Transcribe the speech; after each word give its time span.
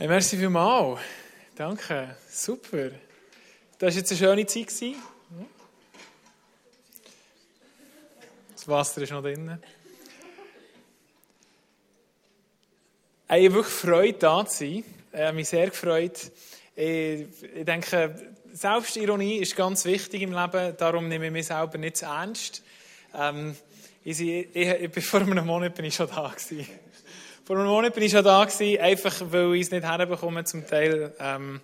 Hey, 0.00 0.06
merci 0.06 0.36
vielmals. 0.36 1.00
Danke. 1.56 2.14
Super. 2.30 2.90
Das 3.80 3.96
war 3.96 3.98
jetzt 3.98 4.12
eine 4.12 4.18
schöne 4.18 4.46
Zeit. 4.46 4.94
Das 8.52 8.68
Wasser 8.68 9.02
ist 9.02 9.10
noch 9.10 9.22
drin. 9.22 9.58
Ich 13.26 13.30
habe 13.32 13.54
wirklich 13.54 13.74
Freude, 13.74 14.18
da 14.20 14.46
zu 14.46 14.58
sein. 14.58 14.84
Ich 15.12 15.18
habe 15.18 15.32
mich 15.32 15.48
sehr 15.48 15.68
gefreut. 15.68 16.30
Ich, 16.76 17.26
ich 17.56 17.64
denke, 17.64 18.34
Selbstironie 18.52 19.38
ist 19.38 19.56
ganz 19.56 19.84
wichtig 19.84 20.22
im 20.22 20.32
Leben. 20.32 20.76
Darum 20.76 21.08
nehme 21.08 21.26
ich 21.26 21.32
mich 21.32 21.46
selber 21.46 21.76
nicht 21.76 21.96
zu 21.96 22.04
ernst. 22.04 22.62
Ähm, 23.16 23.56
ich, 24.04 24.20
ich, 24.20 24.54
ich, 24.54 25.04
vor 25.04 25.22
einem 25.22 25.44
Monat 25.44 25.74
bin 25.74 25.86
ich 25.86 25.96
schon 25.96 26.06
da 26.06 26.28
gewesen. 26.28 26.68
Vor 27.48 27.56
einem 27.56 27.68
Monat 27.68 27.94
bin 27.94 28.02
ich 28.02 28.12
schon 28.12 28.22
da 28.22 28.44
gewesen, 28.44 28.78
einfach 28.78 29.22
weil 29.30 29.54
ich 29.54 29.62
es 29.62 29.70
nicht 29.70 29.82
herbekomme, 29.82 30.44
zum 30.44 30.66
Teil 30.66 31.14
ähm, 31.18 31.62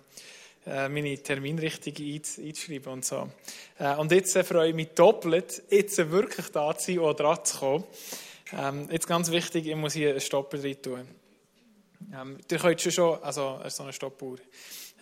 äh, 0.65 0.89
meine 0.89 1.15
Termine 1.19 1.61
richtig 1.61 1.99
einzuschreiben 1.99 2.91
und 2.91 3.05
so. 3.05 3.29
Äh, 3.77 3.93
und 3.97 4.11
jetzt 4.11 4.35
äh, 4.35 4.43
freue 4.43 4.69
ich 4.69 4.73
mich 4.73 4.87
doppelt, 4.95 5.61
jetzt 5.69 5.97
wirklich 6.09 6.47
da 6.47 6.75
zu 6.75 6.87
sein 6.87 6.97
oder 6.97 7.13
dran 7.13 7.45
zu 7.45 7.57
kommen. 7.59 7.83
Ähm, 8.57 8.89
jetzt 8.89 9.05
ganz 9.05 9.29
wichtig, 9.29 9.67
ich 9.67 9.75
muss 9.75 9.93
hier 9.93 10.09
einen 10.09 10.21
Stopper 10.21 10.57
drin 10.57 10.81
tun. 10.81 11.07
Ähm, 12.19 12.39
ihr 12.49 12.57
könnt 12.57 12.81
schon, 12.81 13.21
also 13.21 13.59
so 13.67 13.83
eine 13.83 13.93
Stoppuhr, 13.93 14.39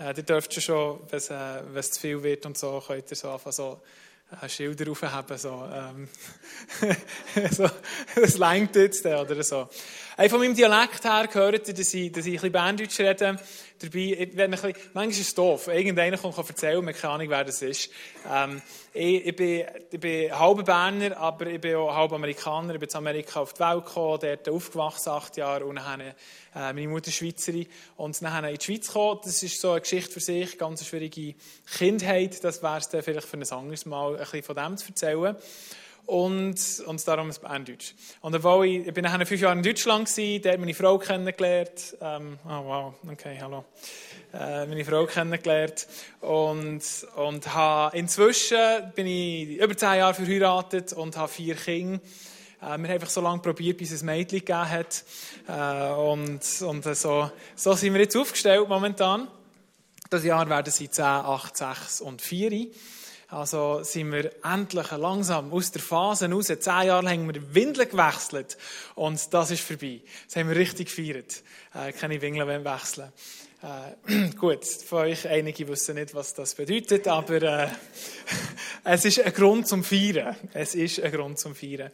äh, 0.02 0.14
ihr 0.18 0.24
dürft 0.24 0.62
schon, 0.62 1.00
wenn 1.10 1.18
es, 1.18 1.30
äh, 1.30 1.92
zu 1.94 2.02
viel 2.02 2.22
wird 2.22 2.46
und 2.46 2.58
so, 2.58 2.84
könnt 2.86 3.10
ihr 3.10 3.16
so 3.16 3.30
einfach 3.30 3.54
so 3.54 3.80
äh, 4.42 4.50
Schilder 4.50 4.92
aufhaben, 4.92 5.38
so, 5.38 5.64
ähm, 5.74 6.10
so, 7.52 7.70
das 8.16 8.38
längt 8.38 8.76
jetzt, 8.76 9.06
oder 9.06 9.44
so. 9.44 9.70
Hey, 10.16 10.30
von 10.30 10.40
meinem 10.40 10.54
Dialekt 10.54 11.04
her 11.06 11.28
gehört 11.28 11.68
ihr, 11.68 11.74
dass 11.74 11.92
ich, 11.92 12.12
dass 12.12 12.28
ich 12.28 12.34
ein 12.34 12.36
bisschen 12.36 12.52
Berndeutsch 12.52 13.00
rede. 13.00 13.36
Dabei, 13.80 14.00
ich 14.00 14.20
ein 14.20 14.52
bisschen, 14.52 14.74
manchmal 14.94 15.10
ist 15.10 15.20
es 15.22 15.34
doof. 15.34 15.70
Irgendeiner 15.70 16.20
kann 16.20 16.32
erzählen, 16.32 16.86
man 16.86 16.94
keine 16.94 17.14
Ahnung, 17.16 17.30
wer 17.32 17.44
das 17.44 17.64
ist. 17.64 17.90
Ähm, 18.32 18.62
ich, 18.94 19.26
ich, 19.26 19.36
bin, 19.36 19.66
ich 19.90 20.00
bin 20.00 20.38
halber 20.38 20.62
Berner, 20.62 21.18
aber 21.18 21.48
ich 21.48 21.60
bin 21.60 21.76
auch 21.78 21.96
halb 21.96 22.14
Amerikaner. 22.14 22.76
Ich 22.76 22.80
bin 22.80 22.90
in 22.90 22.96
Amerika 22.96 23.40
auf 23.40 23.54
die 23.54 23.62
Welt 23.62 23.86
gekommen, 23.86 24.20
dort 24.22 24.50
aufgewachsen, 24.50 25.10
acht 25.10 25.36
Jahre, 25.36 25.66
und 25.66 25.78
dann 25.78 26.02
äh, 26.02 26.14
meine 26.54 26.88
Mutter 26.90 27.10
Schweizerin. 27.10 27.66
Und 27.98 28.22
dann 28.22 28.46
in 28.46 28.56
die 28.56 28.64
Schweiz 28.64 28.86
gekommen. 28.86 29.20
Das 29.24 29.42
ist 29.42 29.60
so 29.60 29.72
eine 29.72 29.82
Geschichte 29.82 30.12
für 30.12 30.20
sich, 30.20 30.60
ganz 30.60 30.82
eine 30.82 30.88
schwierige 30.90 31.34
Kindheit. 31.76 32.44
Das 32.44 32.62
wäre 32.62 32.78
es 32.78 32.88
dann 32.88 33.02
vielleicht 33.02 33.28
für 33.28 33.38
ein 33.38 33.52
anderes 33.52 33.88
Mal, 33.88 34.12
ein 34.14 34.20
bisschen 34.20 34.44
von 34.44 34.56
dem 34.58 34.78
zu 34.78 34.90
erzählen 34.90 35.36
und, 36.06 36.84
und 36.86 37.08
darum 37.08 37.30
ist 37.30 37.40
Berndeutsch. 37.40 37.94
Und 38.22 38.36
obwohl 38.36 38.66
ich, 38.66 38.88
ich 38.88 38.94
bin 38.94 39.04
nachher 39.04 39.26
fünf 39.26 39.42
Jahre 39.42 39.56
in 39.56 39.64
Deutschland 39.64 40.10
gewesen, 40.10 40.42
dort 40.44 40.60
meine 40.60 40.74
Frau 40.74 40.98
kennengelernt, 40.98 41.98
ähm, 42.02 42.38
oh 42.46 42.66
wow, 42.66 42.94
okay, 43.12 43.38
hallo, 43.42 43.66
äh, 44.34 44.66
meine 44.66 44.84
Frau 44.84 45.06
kennengelernt 45.06 45.88
und, 46.22 46.82
und 47.16 47.54
habe, 47.54 47.98
inzwischen 47.98 48.92
bin 48.96 49.08
ich 49.08 49.58
über 49.58 49.76
zehn 49.78 49.96
Jahre 49.96 50.14
verheiratet 50.14 50.94
und 50.94 51.16
habe 51.16 51.32
vier 51.32 51.56
Kinder. 51.56 52.00
Äh, 52.62 52.66
wir 52.66 52.72
haben 52.72 52.86
einfach 52.86 53.10
so 53.10 53.22
lange 53.22 53.40
probiert, 53.40 53.78
bis 53.78 53.92
es 53.92 54.02
ein 54.02 54.08
Mädchen 54.08 54.40
gegeben 54.40 54.70
hat. 54.70 55.04
Äh, 55.48 55.94
und 55.94 56.62
und 56.62 56.96
so, 56.96 57.32
so 57.56 57.74
sind 57.74 57.94
wir 57.94 58.02
jetzt 58.02 58.16
aufgestellt 58.16 58.68
momentan. 58.68 59.28
Das 60.10 60.24
Jahr 60.24 60.48
werden 60.48 60.72
sie 60.72 60.90
10, 60.90 61.04
8, 61.04 61.58
6 61.58 62.02
und 62.02 62.22
4. 62.22 62.68
Also 63.34 63.82
sind 63.82 64.12
wir 64.12 64.32
endlich 64.44 64.92
langsam 64.92 65.52
aus 65.52 65.72
der 65.72 65.82
Phase 65.82 66.30
raus. 66.30 66.46
Zehn 66.46 66.86
Jahre 66.86 67.10
haben 67.10 67.34
wir 67.34 67.56
Windeln 67.56 67.90
gewechselt. 67.90 68.58
Und 68.94 69.34
das 69.34 69.50
ist 69.50 69.64
vorbei. 69.64 70.02
Das 70.28 70.36
haben 70.36 70.50
wir 70.50 70.56
richtig 70.56 70.96
gefeiert. 70.96 71.42
Äh, 71.74 71.94
keine 71.94 72.22
Windeln 72.22 72.64
wechseln. 72.64 73.12
Äh, 73.64 74.30
gut, 74.38 74.64
von 74.64 75.00
euch 75.00 75.28
einige 75.28 75.68
wissen 75.68 75.96
nicht, 75.96 76.14
was 76.14 76.36
das 76.36 76.54
bedeutet, 76.54 77.08
aber 77.08 77.42
äh, 77.42 77.68
es 78.84 79.04
ist 79.06 79.20
ein 79.22 79.34
Grund 79.34 79.68
zum 79.68 79.84
Feiern. 79.84 80.36
Es 80.54 80.76
ist 80.76 81.02
ein 81.02 81.12
Grund 81.12 81.40
zum 81.40 81.56
Feiern. 81.56 81.90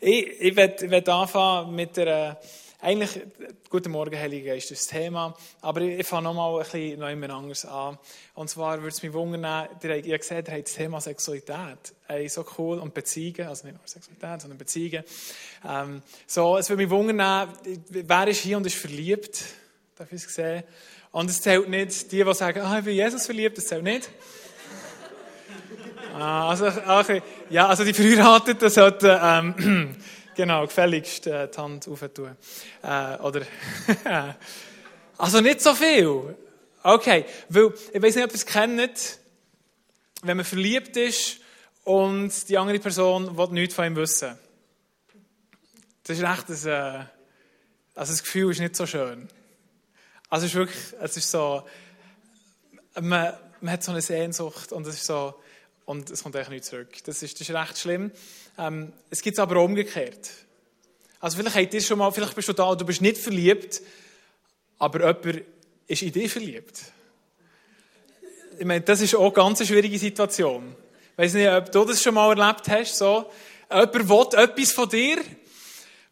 Ich, 0.00 0.40
ich 0.40 0.56
werde 0.56 1.12
anfangen 1.12 1.74
mit 1.74 1.98
der 1.98 2.40
eigentlich, 2.80 3.20
guten 3.70 3.90
Morgen, 3.90 4.16
Heiliger 4.16 4.52
Geist, 4.52 4.70
das 4.70 4.86
Thema. 4.86 5.34
Aber 5.62 5.80
ich, 5.80 5.98
ich 5.98 6.06
fange 6.06 6.24
nochmal 6.24 6.54
ein 6.54 6.62
bisschen 6.62 7.00
noch 7.00 7.08
immer 7.08 7.30
anders 7.30 7.64
an. 7.64 7.98
Und 8.34 8.48
zwar 8.48 8.76
würde 8.76 8.88
es 8.88 9.02
mich 9.02 9.12
wundern, 9.12 9.68
ihr 9.82 10.14
habt 10.14 10.20
gesehen, 10.20 10.44
ihr 10.46 10.54
habt 10.54 10.68
das 10.68 10.74
Thema 10.74 11.00
Sexualität. 11.00 11.94
Hey, 12.06 12.28
so 12.28 12.44
cool. 12.56 12.78
Und 12.78 12.94
Beziehungen, 12.94 13.48
also 13.48 13.66
nicht 13.66 13.76
nur 13.76 13.86
Sexualität, 13.86 14.42
sondern 14.42 14.58
Beziehungen. 14.58 15.02
Ähm, 15.68 16.02
so, 16.24 16.56
es 16.56 16.68
würde 16.70 16.82
mich 16.84 16.90
wundern, 16.90 17.52
wer 17.88 18.28
ist 18.28 18.40
hier 18.42 18.56
und 18.56 18.66
ist 18.66 18.76
verliebt? 18.76 19.42
Darf 19.96 20.12
ich 20.12 20.24
es 20.24 20.32
sehen? 20.32 20.62
Und 21.10 21.30
es 21.30 21.42
zählt 21.42 21.68
nicht 21.68 22.12
die, 22.12 22.22
die 22.22 22.34
sagen, 22.34 22.60
ah, 22.60 22.78
ich 22.78 22.84
bin 22.84 22.94
Jesus 22.94 23.26
verliebt, 23.26 23.58
das 23.58 23.66
zählt 23.66 23.82
nicht. 23.82 24.08
ah, 26.14 26.50
also, 26.50 26.66
okay. 26.66 27.22
Ja, 27.50 27.66
also 27.66 27.82
die 27.82 27.92
Verheirateten 27.92 28.70
sollten, 28.70 29.18
ähm, 29.20 29.96
Genau, 30.38 30.64
gefälligst 30.64 31.26
äh, 31.26 31.48
die 31.48 31.58
Hand 31.58 31.88
auftun. 31.88 32.36
Äh, 32.80 33.16
oder, 33.16 33.44
also 35.18 35.40
nicht 35.40 35.60
so 35.60 35.74
viel. 35.74 36.36
Okay, 36.80 37.24
weil, 37.48 37.74
ich 37.92 38.00
weiß 38.00 38.14
nicht, 38.14 38.24
ob 38.24 38.30
ihr 38.30 38.36
es 38.36 38.46
kennt, 38.46 39.18
wenn 40.22 40.36
man 40.36 40.46
verliebt 40.46 40.96
ist 40.96 41.40
und 41.82 42.48
die 42.48 42.56
andere 42.56 42.78
Person 42.78 43.36
will 43.36 43.48
nichts 43.48 43.74
von 43.74 43.86
ihm 43.86 43.96
wissen. 43.96 44.38
Das 46.04 46.16
ist 46.16 46.22
echt 46.22 46.48
ein, 46.50 46.68
äh, 46.68 47.04
also 47.96 48.12
das 48.12 48.22
Gefühl 48.22 48.52
ist 48.52 48.60
nicht 48.60 48.76
so 48.76 48.86
schön. 48.86 49.28
Also 50.28 50.46
es 50.46 50.52
ist 50.52 50.56
wirklich, 50.56 50.94
es 51.00 51.16
ist 51.16 51.32
so, 51.32 51.64
man, 53.00 53.34
man 53.60 53.72
hat 53.72 53.82
so 53.82 53.90
eine 53.90 54.02
Sehnsucht 54.02 54.70
und 54.70 54.86
es 54.86 54.94
ist 54.94 55.06
so, 55.06 55.34
und 55.84 56.10
es 56.10 56.22
kommt 56.22 56.36
eigentlich 56.36 56.50
nicht 56.50 56.64
zurück. 56.66 56.90
Das 57.06 57.24
ist, 57.24 57.40
das 57.40 57.48
ist 57.48 57.54
recht 57.56 57.78
schlimm. 57.78 58.12
Ähm, 58.58 58.92
es 59.08 59.22
gibt 59.22 59.34
es 59.34 59.38
aber 59.38 59.62
umgekehrt. 59.62 60.30
Also 61.20 61.38
vielleicht 61.38 61.86
schon 61.86 61.98
mal, 61.98 62.10
vielleicht 62.10 62.34
bist 62.34 62.48
du 62.48 62.52
da, 62.52 62.74
du 62.74 62.84
bist 62.84 63.00
nicht 63.00 63.18
verliebt, 63.18 63.80
aber 64.78 65.06
jemand 65.06 65.44
ist 65.86 66.02
in 66.02 66.12
dich 66.12 66.30
verliebt. 66.30 66.80
Ich 68.58 68.64
meine, 68.66 68.80
das 68.80 69.00
ist 69.00 69.14
auch 69.14 69.22
eine 69.22 69.32
ganz 69.32 69.64
schwierige 69.64 69.98
Situation. 69.98 70.74
Ich 71.12 71.18
weiß 71.18 71.34
nicht, 71.34 71.48
ob 71.48 71.70
du 71.70 71.84
das 71.84 72.02
schon 72.02 72.14
mal 72.14 72.36
erlebt 72.36 72.68
hast, 72.68 72.98
so. 72.98 73.30
Jemand 73.70 74.08
will 74.08 74.40
etwas 74.40 74.72
von 74.72 74.88
dir, 74.88 75.18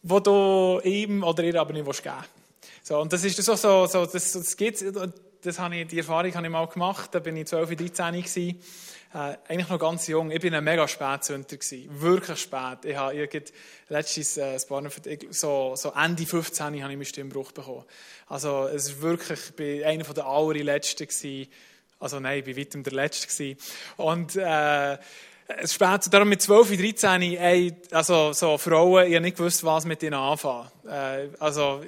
wo 0.02 0.20
du 0.20 0.80
ihm 0.84 1.24
oder 1.24 1.42
ihr 1.42 1.60
aber 1.60 1.72
nicht 1.72 1.84
geben 1.84 1.94
willst. 2.04 2.30
So, 2.82 3.00
und 3.00 3.12
das 3.12 3.24
ist 3.24 3.42
so, 3.42 3.56
so, 3.56 3.86
so 3.86 4.06
das, 4.06 4.32
das 4.32 4.56
gibt 4.56 4.84
das 5.42 5.58
habe 5.58 5.76
ich, 5.76 5.88
die 5.88 5.98
Erfahrung 5.98 6.34
habe 6.34 6.46
ich 6.46 6.52
mal 6.52 6.66
gemacht, 6.66 7.10
da 7.12 7.18
bin 7.18 7.36
ich 7.36 7.46
12, 7.46 7.76
13 7.76 8.14
gewesen 8.14 8.60
äh, 9.16 9.38
eigentlich 9.48 9.70
noch 9.70 9.78
ganz 9.78 10.06
jung. 10.08 10.30
Ich 10.30 10.42
bin 10.42 10.54
ein 10.54 10.62
mega 10.62 10.86
Spätzünder 10.86 11.56
gewesen. 11.56 11.88
Wirklich 12.02 12.38
spät. 12.38 12.84
Ich 12.84 12.96
habe 12.96 13.14
ich 13.14 13.52
letztens, 13.88 14.36
äh, 14.36 14.58
so, 15.30 15.74
so 15.74 15.92
Ende 15.92 16.26
15 16.26 16.66
habe 16.66 16.76
ich 16.76 16.82
meinen 16.82 17.04
Stimmbruch 17.06 17.52
bekommen. 17.52 17.84
Also, 18.28 18.66
es 18.66 18.88
ist 18.88 19.00
wirklich, 19.00 19.40
ich 19.40 19.56
bin 19.56 19.84
einer 19.84 20.04
der 20.04 20.26
allerletzten 20.26 21.06
gewesen. 21.06 21.50
Also, 21.98 22.20
nein, 22.20 22.40
ich 22.40 22.46
war 22.46 22.56
weitem 22.58 22.82
der 22.82 22.92
Letzte 22.92 23.26
gewesen. 23.26 23.58
Und, 23.96 24.36
äh, 24.36 24.98
es 25.48 25.74
spät, 25.74 26.12
darum 26.12 26.28
mit 26.28 26.42
12, 26.42 26.76
13, 26.76 27.22
ey, 27.22 27.74
also, 27.92 28.32
so 28.32 28.58
Frauen, 28.58 29.06
ich 29.06 29.14
habe 29.14 29.22
nicht 29.22 29.36
gewusst, 29.36 29.62
was 29.64 29.84
mit 29.84 30.02
ihnen 30.02 30.14
anfangen. 30.14 30.68
Äh, 30.88 31.28
also, 31.38 31.82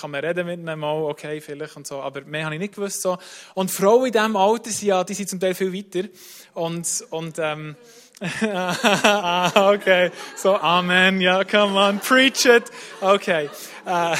kann 0.00 0.10
man 0.10 0.24
reden 0.24 0.46
mit 0.46 0.60
ihnen 0.60 0.78
mal, 0.78 1.02
okay, 1.04 1.40
vielleicht 1.40 1.76
und 1.76 1.86
so, 1.86 2.00
aber 2.00 2.22
mehr 2.22 2.46
habe 2.46 2.54
ich 2.54 2.60
nicht 2.60 2.74
gewusst, 2.74 3.02
so. 3.02 3.18
Und 3.54 3.70
Frauen 3.70 4.06
in 4.06 4.12
diesem 4.12 4.36
Alter 4.36 4.70
sind 4.70 4.88
ja, 4.88 5.04
die 5.04 5.14
sind 5.14 5.28
zum 5.28 5.40
Teil 5.40 5.54
viel 5.54 5.72
weiter. 5.72 6.08
Und, 6.54 7.04
und, 7.10 7.38
ähm, 7.38 7.76
ah, 8.40 9.72
okay, 9.74 10.10
so, 10.36 10.56
Amen, 10.56 11.20
ja, 11.20 11.44
come 11.44 11.78
on, 11.78 12.00
preach 12.00 12.46
it. 12.46 12.64
Okay. 13.02 13.50
Äh, 13.84 14.16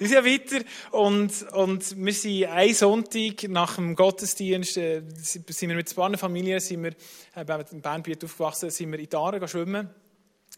die 0.00 0.06
sind 0.06 0.14
ja 0.14 0.24
weiter. 0.24 0.64
Und, 0.90 1.42
und 1.52 2.04
wir 2.04 2.12
sind 2.12 2.44
einen 2.46 2.74
Sonntag 2.74 3.48
nach 3.48 3.76
dem 3.76 3.94
Gottesdienst, 3.94 4.76
äh, 4.76 5.02
sind 5.16 5.68
wir 5.68 5.76
mit 5.76 5.96
der 5.96 6.18
Familie, 6.18 6.60
sind 6.60 6.82
wir, 6.82 6.92
äh, 7.34 7.64
in 7.72 7.80
Bernbiet 7.80 8.24
aufgewachsen, 8.24 8.70
sind 8.70 8.92
wir 8.92 8.98
in 8.98 9.14
Aare 9.14 9.48
schwimmen 9.48 9.90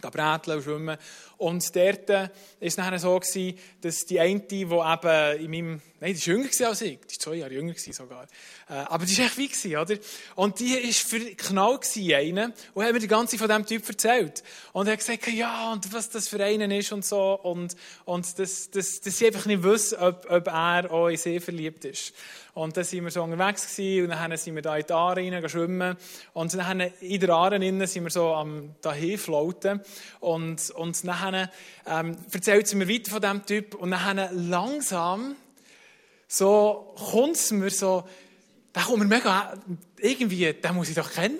bräteln 0.00 0.62
schwimmen. 0.62 0.96
Und 1.38 1.76
dort 1.76 2.08
war 2.08 2.30
es 2.60 2.76
nachher 2.76 2.98
so, 2.98 3.18
gewesen, 3.18 3.58
dass 3.80 4.06
die 4.06 4.20
eine, 4.20 4.40
die 4.40 4.62
eben 4.62 5.40
in 5.40 5.50
meinem, 5.50 5.82
nein, 6.00 6.14
die 6.14 6.26
war 6.26 6.34
jünger 6.34 6.68
als 6.68 6.80
ich, 6.80 6.98
die 7.00 7.14
war 7.14 7.18
zwei 7.18 7.34
Jahre 7.36 7.52
jünger 7.52 7.74
sogar, 7.76 8.24
äh, 8.68 8.72
aber 8.72 9.04
die 9.04 9.18
war 9.18 9.26
echt 9.26 9.38
wie 9.38 9.48
gewesen, 9.48 9.76
oder? 9.76 9.96
Und 10.34 10.60
die 10.60 10.74
war 10.74 10.92
verknallt 10.92 11.82
gewesen, 11.82 12.14
eine, 12.14 12.54
und 12.74 12.84
hat 12.84 12.92
mir 12.92 13.00
die 13.00 13.08
ganze 13.08 13.38
von 13.38 13.48
diesem 13.48 13.66
Typ 13.66 13.88
erzählt. 13.88 14.42
Und 14.72 14.86
er 14.86 14.92
hat 14.92 15.00
gesagt, 15.00 15.26
ja, 15.28 15.72
und 15.72 15.92
was 15.92 16.08
das 16.08 16.28
für 16.28 16.42
einen 16.42 16.70
ist 16.70 16.92
und 16.92 17.04
so, 17.04 17.34
und, 17.34 17.76
und 18.04 18.38
dass, 18.38 18.70
dass, 18.70 19.00
dass 19.00 19.18
sie 19.18 19.26
einfach 19.26 19.46
nicht 19.46 19.62
wissen, 19.62 19.98
ob, 19.98 20.26
ob 20.30 20.46
er 20.46 20.90
auch 20.90 21.08
in 21.08 21.16
sie 21.16 21.40
verliebt 21.40 21.84
ist. 21.84 22.14
Und 22.56 22.74
dann 22.74 22.84
sind 22.84 23.04
wir 23.04 23.10
so 23.10 23.22
unterwegs 23.22 23.70
gewesen, 23.70 24.04
und 24.04 24.10
dann 24.18 24.34
sind 24.38 24.54
wir 24.54 24.62
da 24.62 24.78
in 24.78 24.86
die 24.86 24.92
Aare 24.94 25.20
rein 25.20 25.46
schwimmen. 25.46 25.94
Und 26.32 26.54
dann 26.54 26.80
in 26.80 27.20
der 27.20 27.28
Aare 27.28 27.56
innen 27.56 27.86
sind 27.86 28.04
wir 28.04 28.10
so 28.10 28.32
am 28.32 28.74
dahin 28.80 29.18
floaten. 29.18 29.82
Und, 30.20 30.70
und 30.70 31.06
dann 31.06 31.50
ähm, 31.86 32.16
erzählt 32.32 32.66
sie 32.66 32.76
mir 32.76 32.88
weiter 32.88 33.10
von 33.10 33.20
diesem 33.20 33.44
Typ. 33.44 33.74
Und 33.74 33.90
dann 33.90 34.48
langsam 34.48 35.36
so 36.26 36.94
kommt 37.10 37.36
es 37.36 37.50
mir 37.50 37.68
so, 37.68 38.08
da 38.72 38.84
kommt 38.84 39.00
mir 39.00 39.04
mega, 39.04 39.52
irgendwie, 39.98 40.50
den 40.54 40.74
muss 40.74 40.88
ich 40.88 40.94
doch 40.94 41.12
kennen. 41.12 41.38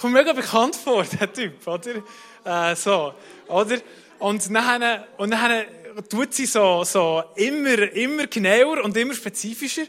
Kommt 0.00 0.12
mega 0.12 0.32
bekannt 0.32 0.76
vor, 0.76 1.02
der 1.02 1.32
Typ, 1.32 1.66
oder? 1.66 2.04
Äh, 2.44 2.76
so, 2.76 3.14
oder? 3.48 3.78
Und 4.20 4.48
dann, 4.54 5.04
und 5.16 5.32
dann 5.32 5.64
tut 6.08 6.34
sie 6.34 6.46
so, 6.46 6.84
so 6.84 7.22
immer, 7.36 7.78
immer 7.92 8.26
genauer 8.26 8.82
und 8.82 8.96
immer 8.96 9.14
spezifischer. 9.14 9.84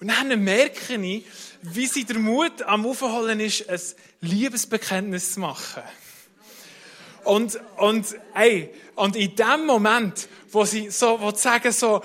Und 0.00 0.08
dann 0.08 0.42
merke 0.44 0.94
ich, 0.94 1.24
wie 1.62 1.86
sie 1.86 2.04
der 2.04 2.18
Mut 2.18 2.62
am 2.62 2.86
Aufholen 2.86 3.40
ist, 3.40 3.68
ein 3.68 3.80
Liebesbekenntnis 4.20 5.34
zu 5.34 5.40
machen. 5.40 5.82
Und, 7.24 7.58
und, 7.78 8.06
ey, 8.34 8.70
und 8.94 9.16
in 9.16 9.34
dem 9.34 9.66
Moment, 9.66 10.28
wo 10.50 10.64
sie 10.64 10.90
so, 10.90 11.20
wo 11.20 11.32
sagen 11.32 11.72
so, 11.72 12.02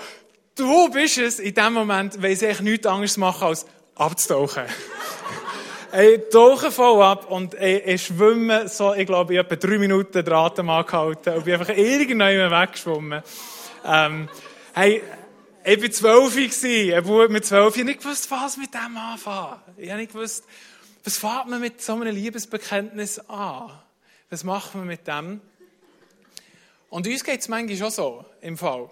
du 0.56 0.90
bist 0.90 1.18
es, 1.18 1.38
in 1.38 1.54
dem 1.54 1.74
Moment 1.74 2.14
sie 2.14 2.26
eigentlich 2.28 2.60
nichts 2.60 2.86
anderes 2.86 3.16
machen, 3.16 3.48
als 3.48 3.66
abzutauchen. 3.94 4.64
Ey, 5.92 6.18
tauchen 6.30 6.72
voll 6.72 7.02
ab 7.02 7.30
und 7.30 7.54
ey, 7.54 7.94
ich 7.94 8.06
schwimme 8.06 8.68
so, 8.68 8.94
ich 8.94 9.06
glaube, 9.06 9.34
ich 9.34 9.38
habe 9.38 9.54
etwa 9.54 9.66
drei 9.66 9.78
Minuten 9.78 10.24
den 10.24 10.32
Atem 10.32 10.70
angehalten 10.70 11.34
und 11.34 11.44
bin 11.44 11.54
einfach 11.54 11.76
irgendwann 11.76 12.50
weggeschwommen. 12.50 13.22
Ähm, 13.84 14.28
hey, 14.74 15.02
ich 15.64 15.82
war 15.82 15.90
zwölf, 15.90 16.36
ein 16.36 17.04
Bub 17.04 17.30
mit 17.30 17.44
zwölf. 17.44 17.74
Ich 17.74 17.80
habe 17.82 17.90
nicht 17.90 18.02
gewusst, 18.02 18.30
was 18.30 18.56
mit 18.56 18.72
dem 18.74 18.96
anfangen. 18.96 19.60
Ich 19.76 19.90
habe 19.90 20.00
nicht 20.00 20.12
gewusst, 20.12 20.44
was 21.04 21.18
fängt 21.18 21.48
man 21.48 21.60
mit 21.60 21.82
so 21.82 21.94
einem 21.94 22.14
Liebesbekenntnis 22.14 23.18
an? 23.28 23.70
Was 24.30 24.44
macht 24.44 24.74
man 24.74 24.86
mit 24.86 25.06
dem? 25.06 25.40
Und 26.88 27.06
uns 27.06 27.22
geht 27.22 27.40
es 27.40 27.48
manchmal 27.48 27.76
schon 27.76 27.90
so, 27.90 28.24
im 28.40 28.56
Fall. 28.56 28.88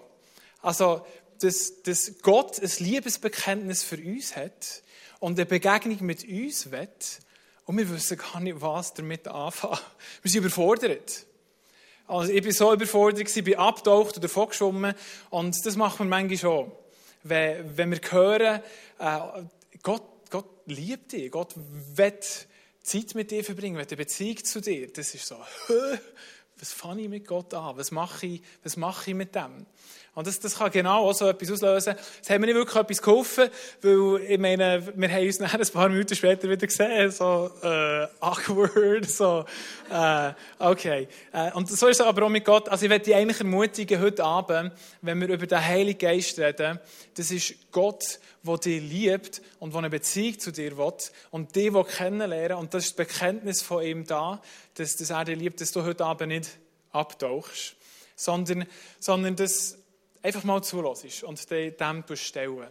Also, 0.61 1.05
dass, 1.43 1.81
dass 1.83 2.19
Gott 2.21 2.61
ein 2.61 2.71
Liebesbekenntnis 2.79 3.83
für 3.83 3.97
uns 3.97 4.35
hat 4.35 4.83
und 5.19 5.39
eine 5.39 5.45
Begegnung 5.45 5.97
mit 6.05 6.27
uns 6.27 6.71
will 6.71 6.87
und 7.65 7.77
wir 7.77 7.89
wissen 7.89 8.17
gar 8.17 8.39
nicht, 8.39 8.59
was 8.59 8.93
damit 8.93 9.27
anfangen. 9.27 9.79
Wir 10.21 10.31
sind 10.31 10.41
überfordert. 10.41 11.25
Also 12.07 12.33
ich 12.33 12.43
war 12.43 12.51
so 12.51 12.73
überfordert, 12.73 13.35
ich 13.35 13.43
bin 13.43 13.55
abgetaucht 13.55 14.17
oder 14.17 14.27
vorgeschwommen. 14.27 14.93
Und 15.29 15.65
das 15.65 15.75
macht 15.77 15.99
man 15.99 16.09
manchmal 16.09 16.37
schon. 16.37 16.71
Wenn, 17.23 17.77
wenn 17.77 17.91
wir 17.91 17.99
hören, 18.09 18.61
äh, 18.99 19.19
Gott, 19.83 20.03
Gott 20.29 20.49
liebt 20.65 21.13
dich, 21.13 21.31
Gott 21.31 21.53
will 21.55 22.19
Zeit 22.81 23.15
mit 23.15 23.31
dir 23.31 23.43
verbringen, 23.43 23.77
will 23.77 23.85
eine 23.87 23.97
Beziehung 23.97 24.43
zu 24.43 24.59
dir. 24.59 24.91
Das 24.91 25.13
ist 25.13 25.27
so, 25.27 25.37
was 26.59 26.73
fange 26.73 27.03
ich 27.03 27.09
mit 27.09 27.27
Gott 27.27 27.53
an? 27.53 27.77
Was 27.77 27.91
mache 27.91 28.25
ich, 28.25 28.41
was 28.63 28.75
mache 28.75 29.11
ich 29.11 29.15
mit 29.15 29.35
dem? 29.35 29.65
Und 30.13 30.27
das, 30.27 30.41
das 30.41 30.57
kann 30.57 30.69
genau 30.71 31.09
auch 31.09 31.13
so 31.13 31.29
etwas 31.29 31.51
auslösen. 31.51 31.95
Es 32.21 32.29
hat 32.29 32.39
mir 32.39 32.47
nicht 32.47 32.55
wirklich 32.55 32.75
etwas 32.75 33.01
geholfen, 33.01 33.49
weil, 33.81 34.21
ich 34.27 34.39
meine, 34.39 34.85
wir 34.93 35.09
haben 35.09 35.25
uns 35.25 35.39
nachher 35.39 35.59
ein 35.59 35.67
paar 35.67 35.87
Minuten 35.87 36.15
später 36.15 36.49
wieder 36.49 36.67
gesehen, 36.67 37.11
so, 37.11 37.49
äh, 37.63 38.07
awkward, 38.19 39.09
so, 39.09 39.45
äh, 39.89 40.33
okay. 40.59 41.07
Äh, 41.31 41.53
und 41.53 41.69
so 41.69 41.87
ist 41.87 42.01
es 42.01 42.05
aber 42.05 42.25
auch 42.25 42.29
mit 42.29 42.43
Gott. 42.43 42.67
Also 42.67 42.85
ich 42.85 42.89
werde 42.89 43.05
dich 43.05 43.15
eigentlich 43.15 43.39
ermutigen, 43.39 44.01
heute 44.01 44.25
Abend, 44.25 44.73
wenn 45.01 45.21
wir 45.21 45.29
über 45.29 45.47
den 45.47 45.65
Heiligen 45.65 45.99
Geist 45.99 46.37
reden, 46.37 46.79
das 47.15 47.31
ist 47.31 47.71
Gott, 47.71 48.19
der 48.43 48.57
dich 48.57 48.81
liebt 48.81 49.41
und 49.59 49.71
der 49.73 49.79
eine 49.79 49.89
Beziehung 49.89 50.37
zu 50.39 50.51
dir 50.51 50.77
will 50.77 50.91
und 51.29 51.55
dich 51.55 51.71
kennenlernen 51.95 52.57
Und 52.57 52.73
das 52.73 52.85
ist 52.85 52.99
das 52.99 53.07
Bekenntnis 53.07 53.61
von 53.61 53.81
ihm 53.81 54.05
da, 54.05 54.41
dass, 54.73 54.97
dass 54.97 55.09
er 55.09 55.23
dich 55.23 55.37
liebt, 55.37 55.61
dass 55.61 55.71
du 55.71 55.85
heute 55.85 56.03
Abend 56.03 56.29
nicht 56.29 56.49
abtauchst, 56.91 57.75
sondern, 58.17 58.65
sondern 58.99 59.37
dass 59.37 59.77
einfach 60.21 60.43
mal 60.43 60.61
zulässt 60.63 61.23
und 61.23 61.39
dem 61.49 62.15
stellen. 62.15 62.67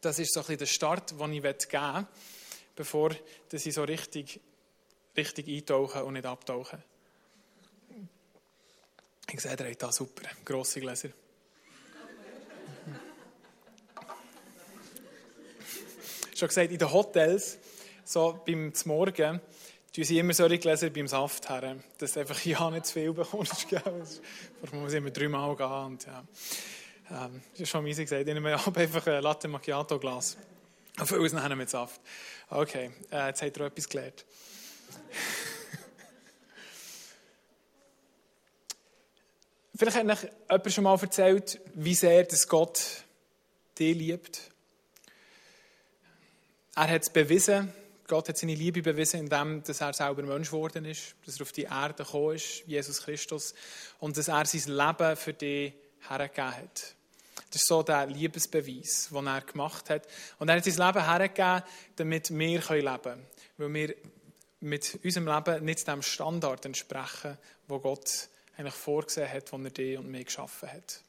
Das 0.00 0.18
ist 0.18 0.32
so 0.32 0.40
ein 0.40 0.44
bisschen 0.44 0.58
der 0.58 0.66
Start, 0.66 1.10
den 1.12 1.32
ich 1.32 1.42
geben 1.42 1.62
will, 1.62 2.06
bevor 2.74 3.10
ich 3.66 3.74
so 3.74 3.84
richtig, 3.84 4.40
richtig 5.16 5.48
eintauche 5.48 6.04
und 6.04 6.14
nicht 6.14 6.26
abtauche. 6.26 6.82
Ich 9.32 9.40
sehe, 9.40 9.52
ihr 9.52 9.66
habt 9.66 9.82
da 9.82 9.92
super, 9.92 10.28
grosse 10.44 10.80
Gläser. 10.80 11.10
Schon 16.34 16.48
gesagt, 16.48 16.72
in 16.72 16.78
den 16.78 16.92
Hotels, 16.92 17.58
so 18.04 18.42
beim 18.44 18.72
Morgen, 18.86 19.40
tun 19.92 20.04
sie 20.04 20.18
immer 20.18 20.32
solche 20.34 20.58
Gläser 20.58 20.90
beim 20.90 21.08
Saft 21.08 21.48
her, 21.48 21.76
dass 21.98 22.12
du 22.12 22.20
einfach 22.20 22.44
ja 22.44 22.70
nicht 22.70 22.86
zu 22.86 22.92
viel 22.94 23.12
bekommst. 23.12 23.66
Vor 23.70 24.78
muss 24.78 24.92
ich 24.92 24.98
immer 24.98 25.10
dreimal 25.10 25.56
gehen. 25.56 25.66
Und, 25.66 26.06
ja. 26.06 26.24
ähm, 27.10 27.42
das 27.52 27.60
ist 27.60 27.68
schon 27.70 27.86
easy 27.86 28.04
gesagt. 28.04 28.26
Ich 28.26 28.34
nehme 28.34 28.52
einfach 28.54 29.06
ein 29.06 29.22
Latte 29.22 29.48
Macchiato 29.48 29.98
Glas. 29.98 30.36
Und 30.98 31.06
für 31.06 31.18
uns 31.18 31.32
nachher 31.32 31.56
mit 31.56 31.70
Saft. 31.70 32.00
Okay, 32.48 32.90
äh, 33.10 33.28
jetzt 33.28 33.42
habt 33.42 33.56
ihr 33.56 33.66
etwas 33.66 33.88
gelernt. 33.88 34.24
Vielleicht 39.76 39.96
hat 39.96 40.06
euch 40.06 40.22
jemand 40.50 40.72
schon 40.72 40.84
mal 40.84 40.98
erzählt, 41.00 41.58
wie 41.74 41.94
sehr 41.94 42.24
das 42.24 42.46
Gott 42.46 43.04
dich 43.78 43.96
liebt. 43.96 44.50
Er 46.76 46.90
hat 46.90 47.02
es 47.02 47.08
bewiesen, 47.08 47.72
Gott 48.10 48.28
hat 48.28 48.36
seine 48.36 48.56
Liebe 48.56 48.82
bewiesen, 48.82 49.20
indem 49.20 49.62
er 49.64 49.92
selber 49.92 50.22
Mensch 50.24 50.50
geworden 50.50 50.84
ist, 50.84 51.14
dass 51.24 51.36
er 51.36 51.42
auf 51.42 51.52
die 51.52 51.62
Erde 51.62 52.02
gekommen 52.02 52.34
ist, 52.34 52.64
Jesus 52.66 53.02
Christus, 53.02 53.54
und 54.00 54.16
dass 54.16 54.26
er 54.26 54.44
sein 54.46 54.76
Leben 54.76 55.16
für 55.16 55.32
dich 55.32 55.72
hergegeben 56.08 56.56
hat. 56.56 56.96
Das 57.52 57.62
ist 57.62 57.68
so 57.68 57.84
der 57.84 58.06
Liebesbeweis, 58.06 59.10
den 59.12 59.26
er 59.28 59.40
gemacht 59.42 59.90
hat. 59.90 60.08
Und 60.40 60.48
er 60.48 60.56
hat 60.56 60.64
sein 60.64 60.88
Leben 60.88 61.06
hergegeben, 61.06 61.62
damit 61.94 62.30
wir 62.30 62.60
leben 62.60 63.02
können. 63.02 63.26
Weil 63.58 63.74
wir 63.74 63.94
mit 64.58 64.98
unserem 65.04 65.28
Leben 65.28 65.64
nicht 65.64 65.86
dem 65.86 66.02
Standard 66.02 66.66
entsprechen, 66.66 67.38
wo 67.68 67.78
Gott 67.78 68.28
eigentlich 68.56 68.74
vorgesehen 68.74 69.32
hat, 69.32 69.52
wo 69.52 69.56
er 69.56 69.70
dich 69.70 69.96
und 69.96 70.10
mich 70.10 70.26
geschaffen 70.26 70.68
hat. 70.68 71.00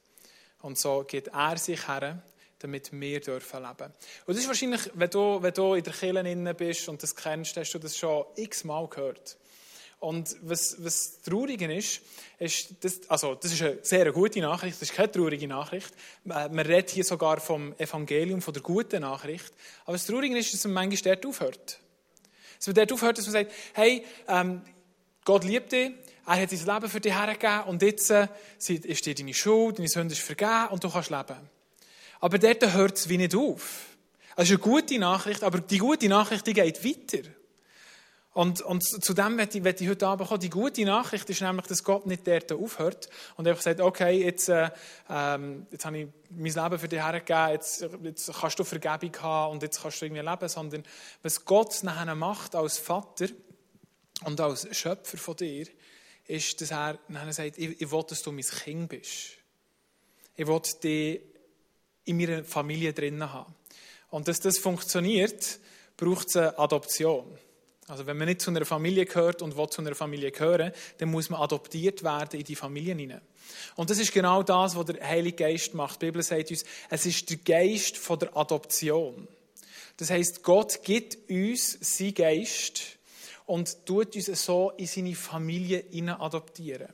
Und 0.62 0.78
so 0.78 1.04
geht 1.04 1.30
er 1.30 1.58
sich 1.58 1.88
her 1.88 2.22
damit 2.62 2.92
wir 2.92 3.20
dürfen 3.20 3.62
leben. 3.62 3.94
Und 4.26 4.36
das 4.36 4.38
ist 4.38 4.48
wahrscheinlich, 4.48 4.82
wenn 4.94 5.10
du, 5.10 5.42
wenn 5.42 5.54
du 5.54 5.74
in 5.74 5.84
der 5.84 5.94
Kirche 5.94 6.54
bist 6.54 6.90
und 6.90 7.02
das 7.02 7.16
kennst, 7.16 7.58
hast 7.58 7.72
du 7.74 7.80
das 7.80 7.98
schon 7.98 8.26
x-mal 8.36 8.88
gehört. 8.88 9.38
Und 10.02 10.36
was, 10.42 10.84
was 10.84 11.22
traurig 11.22 11.62
ist, 11.62 12.02
ist, 12.40 12.74
das, 12.82 13.02
also, 13.08 13.36
das 13.36 13.54
ist 13.54 13.62
eine 13.62 13.78
sehr 13.84 14.12
gute 14.12 14.40
Nachricht, 14.40 14.82
das 14.82 14.90
ist 14.90 14.96
keine 14.96 15.12
traurige 15.12 15.48
Nachricht. 15.48 15.94
Äh, 16.26 16.50
man 16.50 16.60
redet 16.60 16.90
hier 16.90 17.04
sogar 17.04 17.40
vom 17.40 17.76
Evangelium, 17.78 18.42
von 18.42 18.52
der 18.52 18.64
guten 18.64 19.02
Nachricht. 19.02 19.54
Aber 19.86 19.94
das 19.94 20.08
Traurige 20.08 20.36
ist, 20.36 20.56
dass 20.56 20.64
man 20.64 20.90
manchmal 20.90 21.16
dort 21.16 21.26
aufhört. 21.28 21.80
Dass 22.58 22.68
man 22.68 22.76
dort 22.76 22.92
aufhört, 22.92 23.18
dass 23.20 23.26
man 23.26 23.34
sagt, 23.34 23.52
hey, 23.74 24.04
ähm, 24.28 24.64
Gott 25.24 25.44
liebt 25.44 25.72
dich, 25.72 25.92
er 26.26 26.42
hat 26.42 26.50
sein 26.50 26.66
Leben 26.66 26.90
für 26.90 27.00
dich 27.00 27.14
hergegeben 27.14 27.64
und 27.68 27.82
jetzt 27.84 28.10
äh, 28.10 28.28
ist 28.58 29.06
dir 29.06 29.14
deine 29.14 29.34
Schuld, 29.36 29.78
deine 29.78 29.88
Sünde 29.88 30.14
ist 30.14 30.22
vergeben 30.22 30.68
und 30.72 30.84
du 30.84 30.90
kannst 30.90 31.12
leben. 31.12 31.38
Aber 32.22 32.40
dort 32.40 32.74
hört 32.74 32.98
es 32.98 33.10
wie 33.10 33.18
nicht 33.18 33.36
auf. 33.36 33.88
Das 34.36 34.46
ist 34.46 34.52
eine 34.52 34.60
gute 34.60 34.98
Nachricht, 34.98 35.44
aber 35.44 35.60
die 35.60 35.80
gute 35.80 36.08
Nachricht 36.08 36.48
die 36.48 36.54
geht 36.54 36.86
weiter. 36.86 37.28
Und, 38.34 38.62
und 38.62 38.82
zu 38.82 39.14
dem 39.14 39.38
werde 39.38 39.58
ich, 39.58 39.82
ich 39.82 39.90
heute 39.90 40.08
Abend 40.08 40.30
kommen. 40.30 40.40
Die 40.40 40.50
gute 40.50 40.86
Nachricht 40.86 41.30
ist 41.30 41.42
nämlich, 41.42 41.68
dass 41.68 41.84
Gott 41.84 42.06
nicht 42.06 42.26
dort 42.26 42.50
aufhört 42.54 43.10
und 43.36 43.46
einfach 43.46 43.62
sagt, 43.62 43.82
okay, 43.82 44.24
jetzt, 44.24 44.48
äh, 44.48 44.70
ähm, 45.10 45.68
jetzt 45.70 45.84
habe 45.86 45.98
ich 45.98 46.08
mein 46.30 46.54
Leben 46.54 46.80
für 46.80 46.88
dich 46.88 47.04
hergegeben, 47.04 47.50
jetzt, 47.50 47.86
jetzt 48.04 48.32
kannst 48.40 48.58
du 48.58 48.64
Vergebung 48.64 49.12
haben 49.22 49.52
und 49.52 49.64
jetzt 49.64 49.82
kannst 49.82 50.00
du 50.00 50.06
irgendwie 50.06 50.22
leben, 50.22 50.48
sondern 50.48 50.84
was 51.24 51.44
Gott 51.44 51.84
nachher 51.84 52.16
macht 52.16 52.56
als 52.56 52.78
Vater 52.78 53.28
und 54.24 54.40
als 54.40 54.66
Schöpfer 54.78 55.18
von 55.18 55.36
dir, 55.36 55.68
ist, 56.26 56.62
dass 56.62 56.72
er 56.72 57.00
nachher 57.10 57.34
sagt, 57.34 57.58
ich, 57.58 57.82
ich 57.82 57.92
will, 57.92 58.04
dass 58.08 58.24
du 58.24 58.32
mein 58.32 58.46
Kind 58.46 58.88
bist. 58.88 59.32
Ich 60.38 60.48
will 60.48 60.62
dich 60.82 61.22
in 62.06 62.18
meiner 62.18 62.44
Familie 62.44 62.94
drin 62.94 63.32
haben. 63.32 63.54
Und 64.10 64.28
dass 64.28 64.40
das 64.40 64.58
funktioniert, 64.58 65.60
braucht 65.98 66.28
es 66.30 66.36
eine 66.36 66.58
Adoption. 66.58 67.38
Also 67.88 68.06
wenn 68.06 68.18
man 68.18 68.28
nicht 68.28 68.42
zu 68.42 68.52
einer 68.52 68.66
Familie 68.66 69.06
gehört 69.06 69.42
und 69.42 69.58
will 69.58 69.70
zu 69.70 69.82
einer 69.82 69.96
Familie 69.96 70.32
gehören, 70.32 70.72
dann 70.98 71.10
muss 71.10 71.30
man 71.30 71.42
adoptiert 71.42 72.04
werden 72.04 72.40
in 72.40 72.46
die 72.46 72.56
Familien 72.56 73.00
hinein. 73.00 73.22
Und 73.76 73.90
das 73.90 74.00
ist 74.00 74.14
genau 74.14 74.44
das, 74.44 74.76
was 74.76 74.86
der 74.86 75.06
Heilige 75.06 75.44
Geist 75.44 75.74
macht. 75.74 76.02
Die 76.02 76.06
Bibel 76.06 76.24
sagt 76.24 76.52
uns, 76.52 76.64
es 76.90 77.06
ist 77.06 77.30
der 77.30 77.38
Geist 77.38 77.98
von 77.98 78.20
der 78.20 78.36
Adoption. 78.36 79.28
Das 79.98 80.10
heißt, 80.10 80.42
Gott 80.42 80.84
gibt 80.84 81.30
uns 81.30 81.78
seinen 81.82 82.14
Geist 82.14 82.98
und 83.46 83.86
tut 83.86 84.16
uns 84.16 84.26
so 84.26 84.72
in 84.78 84.88
seine 84.88 85.16
Familie 85.16 85.86
adoptieren. 86.20 86.88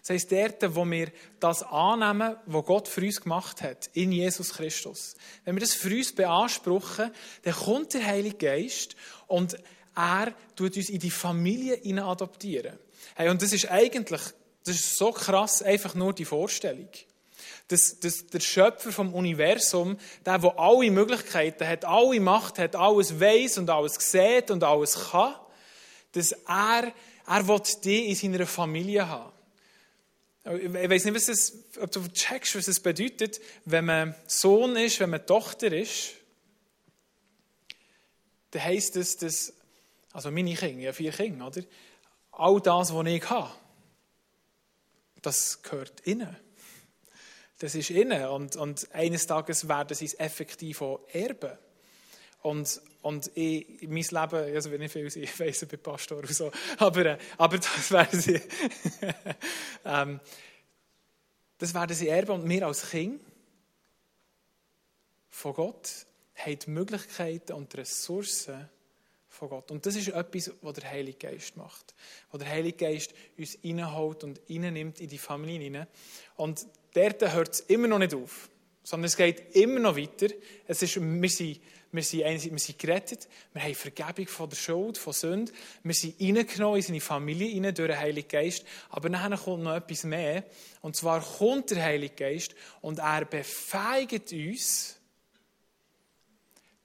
Das 0.00 0.10
heisst, 0.10 0.32
dort, 0.32 0.74
wo 0.74 0.84
wir 0.84 1.10
das 1.40 1.62
annehmen, 1.62 2.36
was 2.46 2.64
Gott 2.64 2.88
für 2.88 3.00
uns 3.00 3.20
gemacht 3.20 3.62
hat, 3.62 3.88
in 3.94 4.12
Jesus 4.12 4.54
Christus, 4.54 5.14
wenn 5.44 5.56
wir 5.56 5.60
das 5.60 5.74
für 5.74 5.94
uns 5.94 6.12
beanspruchen, 6.12 7.10
dann 7.42 7.54
kommt 7.54 7.94
der 7.94 8.06
Heilige 8.06 8.36
Geist 8.36 8.96
und 9.26 9.56
er 9.94 10.34
tut 10.56 10.76
uns 10.76 10.88
in 10.88 10.98
die 10.98 11.10
Familie 11.10 11.80
adoptieren. 12.04 12.78
Hey, 13.14 13.28
und 13.28 13.42
das 13.42 13.52
ist 13.52 13.70
eigentlich, 13.70 14.20
das 14.64 14.76
ist 14.76 14.96
so 14.96 15.12
krass, 15.12 15.62
einfach 15.62 15.94
nur 15.94 16.12
die 16.12 16.24
Vorstellung. 16.24 16.88
dass, 17.68 17.98
dass 18.00 18.26
der 18.26 18.40
Schöpfer 18.40 18.92
vom 18.92 19.14
Universum, 19.14 19.96
der, 20.26 20.38
der 20.38 20.58
alle 20.58 20.90
Möglichkeiten 20.90 21.66
hat, 21.66 21.84
alle 21.84 22.20
Macht 22.20 22.58
hat, 22.58 22.76
alles 22.76 23.18
weiß 23.18 23.58
und 23.58 23.70
alles 23.70 23.94
sieht 23.94 24.50
und 24.50 24.62
alles 24.62 25.10
kann, 25.10 25.34
dass 26.12 26.32
er, 26.32 26.92
er 27.26 27.48
will 27.48 27.60
dich 27.84 28.08
in 28.08 28.32
seiner 28.32 28.46
Familie 28.46 29.08
haben. 29.08 29.32
Ich 30.44 30.90
weiß 30.90 31.04
nicht, 31.04 31.14
was 31.14 31.28
es, 31.28 31.52
ob 31.80 31.90
du 31.92 32.06
checkst, 32.08 32.56
was 32.56 32.66
es 32.66 32.80
bedeutet, 32.80 33.40
wenn 33.64 33.84
man 33.84 34.14
Sohn 34.26 34.76
ist, 34.76 34.98
wenn 34.98 35.10
man 35.10 35.24
Tochter 35.24 35.72
ist. 35.72 36.14
Dann 38.50 38.64
heisst 38.64 38.96
es, 38.96 39.16
dass, 39.16 39.52
also 40.12 40.30
meine 40.30 40.54
Kinder, 40.54 40.88
habe 40.88 40.94
vier 40.94 41.12
Kinder, 41.12 41.46
oder? 41.46 41.62
All 42.32 42.60
das, 42.60 42.92
was 42.92 43.06
ich 43.06 43.30
habe, 43.30 43.52
das 45.22 45.62
gehört 45.62 46.06
ihnen. 46.06 46.36
Das 47.58 47.76
ist 47.76 47.90
ihnen. 47.90 48.26
Und, 48.26 48.56
und 48.56 48.92
eines 48.92 49.26
Tages 49.26 49.68
werden 49.68 49.94
sie 49.94 50.06
es 50.06 50.18
effektiv 50.18 50.82
auch 50.82 51.06
erben. 51.12 51.56
Und, 52.42 52.80
und 53.02 53.30
ich, 53.34 53.82
mein 53.82 54.02
Leben, 54.02 54.54
also 54.54 54.70
wenn 54.70 54.82
ich 54.82 54.92
viel 54.92 55.06
ich 55.06 55.40
weiss, 55.40 55.62
ich 55.62 55.68
bin 55.68 55.80
Pastor 55.80 56.18
und 56.18 56.32
so, 56.32 56.50
aber, 56.78 57.06
äh, 57.06 57.18
aber 57.36 57.58
das 57.58 57.90
werden 57.90 58.20
sie, 58.20 58.40
ähm, 59.84 60.20
das 61.58 61.74
werden 61.74 61.94
sie 61.94 62.08
erben. 62.08 62.30
Und 62.30 62.48
wir 62.48 62.66
als 62.66 62.90
Kind 62.90 63.20
von 65.28 65.54
Gott 65.54 66.06
haben 66.36 66.58
die 66.58 66.70
Möglichkeiten 66.70 67.52
und 67.52 67.72
die 67.72 67.78
Ressourcen 67.78 68.68
von 69.28 69.48
Gott. 69.48 69.70
Und 69.70 69.84
das 69.84 69.96
ist 69.96 70.08
etwas, 70.08 70.52
was 70.60 70.74
der 70.74 70.90
Heilige 70.90 71.18
Geist 71.18 71.56
macht. 71.56 71.94
Was 72.30 72.40
der 72.40 72.50
Heilige 72.50 72.76
Geist 72.76 73.14
uns 73.36 73.58
reinholt 73.64 74.22
und 74.24 74.40
reinnimmt 74.48 75.00
in 75.00 75.08
die 75.08 75.18
Familie 75.18 75.64
hinein. 75.64 75.86
Und 76.36 76.66
dort 76.94 77.32
hört 77.32 77.54
es 77.54 77.60
immer 77.60 77.88
noch 77.88 77.98
nicht 77.98 78.14
auf, 78.14 78.48
sondern 78.84 79.06
es 79.06 79.16
geht 79.16 79.56
immer 79.56 79.80
noch 79.80 79.96
weiter. 79.96 80.28
Es 80.66 80.82
ist, 80.82 81.00
wir, 81.00 81.30
sind, 81.30 81.60
wir, 81.92 82.02
sind, 82.02 82.50
wir 82.50 82.58
sind 82.58 82.78
gerettet, 82.78 83.28
wir 83.52 83.62
haben 83.62 83.74
Vergebung 83.74 84.26
von 84.26 84.48
der 84.48 84.56
Schuld, 84.56 84.98
von 84.98 85.12
Sünde, 85.12 85.52
wir 85.82 85.94
sind 85.94 86.20
reingenommen 86.20 86.76
in 86.76 86.82
seine 86.82 87.00
Familie 87.00 87.62
rein 87.62 87.74
durch 87.74 87.88
den 87.90 87.98
Heiligen 87.98 88.28
Geist, 88.28 88.64
aber 88.88 89.10
nachher 89.10 89.36
kommt 89.36 89.62
noch 89.62 89.76
etwas 89.76 90.04
mehr, 90.04 90.44
und 90.80 90.96
zwar 90.96 91.20
kommt 91.20 91.70
der 91.70 91.82
Heilige 91.82 92.14
Geist 92.14 92.54
und 92.80 92.98
er 92.98 93.24
befeigt 93.26 94.32
uns, 94.32 94.98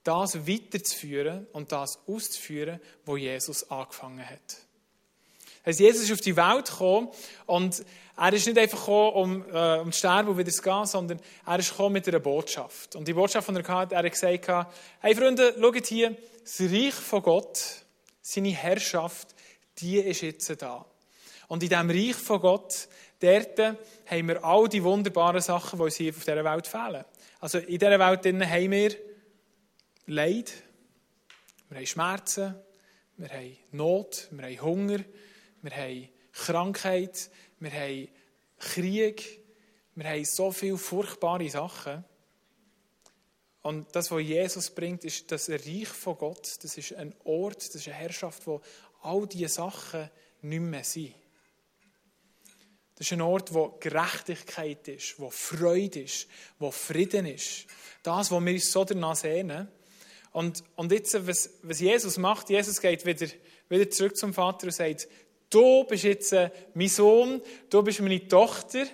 das 0.04 0.46
weiterzuführen 0.46 1.46
und 1.52 1.72
das 1.72 1.98
auszuführen, 2.06 2.80
wo 3.04 3.16
Jesus 3.16 3.70
angefangen 3.70 4.24
hat. 4.24 4.67
Also 5.64 5.84
Jesus 5.84 6.04
ist 6.04 6.12
auf 6.12 6.20
die 6.20 6.36
Welt 6.36 6.66
gekommen 6.66 7.08
und 7.46 7.84
er 8.16 8.32
ist 8.32 8.46
nicht 8.46 8.58
einfach 8.58 8.78
gekommen, 8.78 9.44
um, 9.44 9.54
äh, 9.54 9.78
um 9.78 9.92
zu 9.92 9.98
sterben 9.98 10.28
und 10.28 10.38
wieder 10.38 10.50
zu 10.50 10.62
gehen, 10.62 10.86
sondern 10.86 11.20
er 11.46 11.58
ist 11.58 11.70
gekommen 11.70 11.92
mit 11.92 12.08
einer 12.08 12.18
Botschaft. 12.18 12.96
Und 12.96 13.06
die 13.06 13.12
Botschaft, 13.12 13.48
die 13.48 13.54
er 13.54 13.68
hatte, 13.68 13.94
er 13.94 14.02
hat 14.02 14.10
gesagt, 14.10 14.66
hey 15.00 15.14
Freunde, 15.14 15.54
schaut 15.58 15.86
hier, 15.86 16.16
das 16.42 16.60
Reich 16.60 16.94
von 16.94 17.22
Gott, 17.22 17.84
seine 18.20 18.48
Herrschaft, 18.48 19.34
die 19.78 19.98
ist 19.98 20.22
jetzt 20.22 20.60
da. 20.60 20.84
Und 21.46 21.62
in 21.62 21.68
diesem 21.68 21.90
Reich 21.90 22.16
von 22.16 22.40
Gott, 22.40 22.88
dort 23.20 23.58
haben 23.58 24.28
wir 24.28 24.44
all 24.44 24.68
die 24.68 24.82
wunderbaren 24.82 25.40
Sachen, 25.40 25.78
die 25.78 25.84
uns 25.84 25.96
hier 25.96 26.10
auf 26.10 26.24
dieser 26.24 26.44
Welt 26.44 26.66
fehlen. 26.66 27.04
Also 27.40 27.58
in 27.58 27.78
dieser 27.78 27.98
Welt 27.98 28.26
haben 28.26 28.70
wir 28.70 28.90
Leid, 30.06 30.52
wir 31.68 31.78
haben 31.78 31.86
Schmerzen, 31.86 32.54
wir 33.16 33.28
haben 33.28 33.56
Not, 33.72 34.28
wir 34.30 34.46
haben 34.46 34.62
Hunger, 34.62 34.98
wir 35.62 35.70
haben 35.70 36.08
Krankheit, 36.32 37.30
wir 37.58 37.72
haben 37.72 38.08
Krieg, 38.58 39.42
wir 39.94 40.08
haben 40.08 40.24
so 40.24 40.52
viele 40.52 40.78
furchtbare 40.78 41.48
Sachen. 41.50 42.04
Und 43.62 43.94
das, 43.94 44.10
was 44.10 44.22
Jesus 44.22 44.70
bringt, 44.70 45.04
ist 45.04 45.30
das 45.32 45.50
Reich 45.50 45.88
von 45.88 46.16
Gott. 46.16 46.62
Das 46.62 46.78
ist 46.78 46.94
ein 46.94 47.14
Ort, 47.24 47.68
das 47.68 47.74
ist 47.74 47.88
eine 47.88 47.96
Herrschaft, 47.96 48.46
wo 48.46 48.60
all 49.02 49.26
diese 49.26 49.48
Sachen 49.48 50.10
nicht 50.42 50.60
mehr 50.60 50.84
sind. 50.84 51.14
Das 52.94 53.06
ist 53.06 53.12
ein 53.12 53.20
Ort, 53.20 53.54
wo 53.54 53.76
Gerechtigkeit 53.78 54.88
ist, 54.88 55.20
wo 55.20 55.30
Freude 55.30 56.00
ist, 56.00 56.26
wo 56.58 56.70
Frieden 56.70 57.26
ist. 57.26 57.66
Das, 58.02 58.30
was 58.30 58.44
wir 58.44 58.52
uns 58.52 58.72
so 58.72 58.84
danach 58.84 59.16
sehnen. 59.16 59.68
Und, 60.32 60.64
und 60.76 60.90
jetzt, 60.92 61.14
was, 61.26 61.50
was 61.62 61.80
Jesus 61.80 62.18
macht, 62.18 62.50
Jesus 62.50 62.80
geht 62.80 63.06
wieder, 63.06 63.26
wieder 63.68 63.90
zurück 63.90 64.16
zum 64.16 64.34
Vater 64.34 64.66
und 64.66 64.72
sagt, 64.72 65.08
du 65.50 65.84
bist 65.84 66.04
jetzt 66.04 66.32
äh, 66.32 66.50
mein 66.74 66.88
Sohn, 66.88 67.40
du 67.70 67.82
bist 67.82 68.00
meine 68.00 68.26
Tochter 68.26 68.84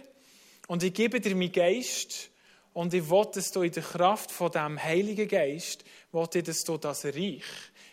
und 0.67 0.83
ich 0.83 0.95
gebe 0.95 1.21
dir 1.21 1.35
meinen 1.35 1.53
Geist 1.53 2.31
und 2.73 2.93
ich 2.93 3.09
will, 3.09 3.27
dass 3.33 3.53
du 3.53 3.63
in 3.63 3.73
der 3.73 3.83
Kraft 3.83 4.31
von 4.31 4.51
dem 4.51 4.83
Heiligen 4.83 5.29
Geist, 5.29 5.85
will 6.13 6.29
ich, 6.35 6.43
dass 6.43 6.65
du 6.65 6.77
das 6.77 7.05
Reich, 7.05 7.45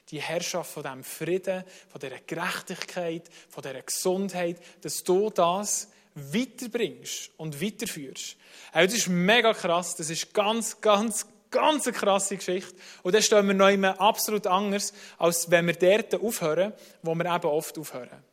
die 0.10 0.22
Herrschaft 0.22 0.72
von 0.72 0.84
dem 0.84 1.03
Frieden, 1.03 1.63
von 1.89 2.01
dieser 2.01 2.20
Gerechtigkeit, 2.20 3.30
von 3.50 3.63
dieser 3.63 3.82
Gesundheit, 3.82 4.58
dass 4.82 5.03
du 5.03 5.30
das 5.30 5.89
weiterbringst 6.15 7.32
und 7.38 7.62
weiterführst. 7.62 8.36
Also 8.72 8.88
das 8.88 9.03
ist 9.03 9.10
mega 9.10 9.53
krass, 9.53 9.96
das 9.96 10.10
ist 10.10 10.34
ganz, 10.34 10.82
ganz, 10.82 11.25
ganz 11.51 11.88
eine 11.88 11.96
krasse 11.96 12.36
Geschichte. 12.36 12.75
Und 13.03 13.13
dann 13.15 13.22
stehen 13.22 13.48
wir 13.48 13.53
noch 13.53 13.70
immer 13.70 14.00
absolut 14.00 14.48
anders, 14.48 14.94
als 15.18 15.50
wenn 15.51 15.68
wir 15.68 15.75
dort 15.75 16.15
aufhören, 16.15 16.74
wo 17.01 17.15
wir 17.15 17.25
eben 17.25 17.46
oft 17.46 17.77
aufhören. 17.77 18.31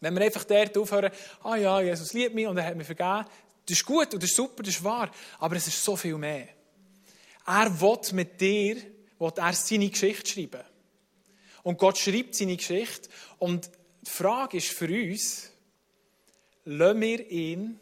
Wenn 0.00 0.14
wir 0.14 0.22
einfach 0.22 0.44
dort 0.44 0.76
aufhören, 0.76 1.10
ah 1.42 1.56
ja, 1.56 1.80
Jesus 1.80 2.12
liebt 2.12 2.34
mich 2.34 2.46
und 2.46 2.56
er 2.58 2.66
hat 2.66 2.76
mich 2.76 2.86
vergeben, 2.86 3.24
das 3.66 3.78
ist 3.78 3.84
gut 3.86 4.12
und 4.14 4.22
das 4.22 4.30
ist 4.30 4.36
super, 4.36 4.62
das 4.62 4.74
ist 4.76 4.84
wahr, 4.84 5.10
aber 5.38 5.56
es 5.56 5.66
ist 5.66 5.82
so 5.82 5.96
viel 5.96 6.16
mehr. 6.18 6.48
Er 7.46 7.80
will 7.80 7.98
mit 8.12 8.40
dir, 8.40 8.76
will 9.18 9.32
er 9.36 9.52
seine 9.52 9.88
Geschichte 9.88 10.30
schreiben. 10.30 10.62
Und 11.62 11.78
Gott 11.78 11.98
schreibt 11.98 12.34
seine 12.34 12.56
Geschichte 12.56 13.08
und 13.38 13.70
die 14.02 14.10
Frage 14.10 14.58
ist 14.58 14.68
für 14.68 14.88
uns, 14.88 15.50
lassen 16.64 17.00
wir 17.00 17.30
ihn 17.30 17.80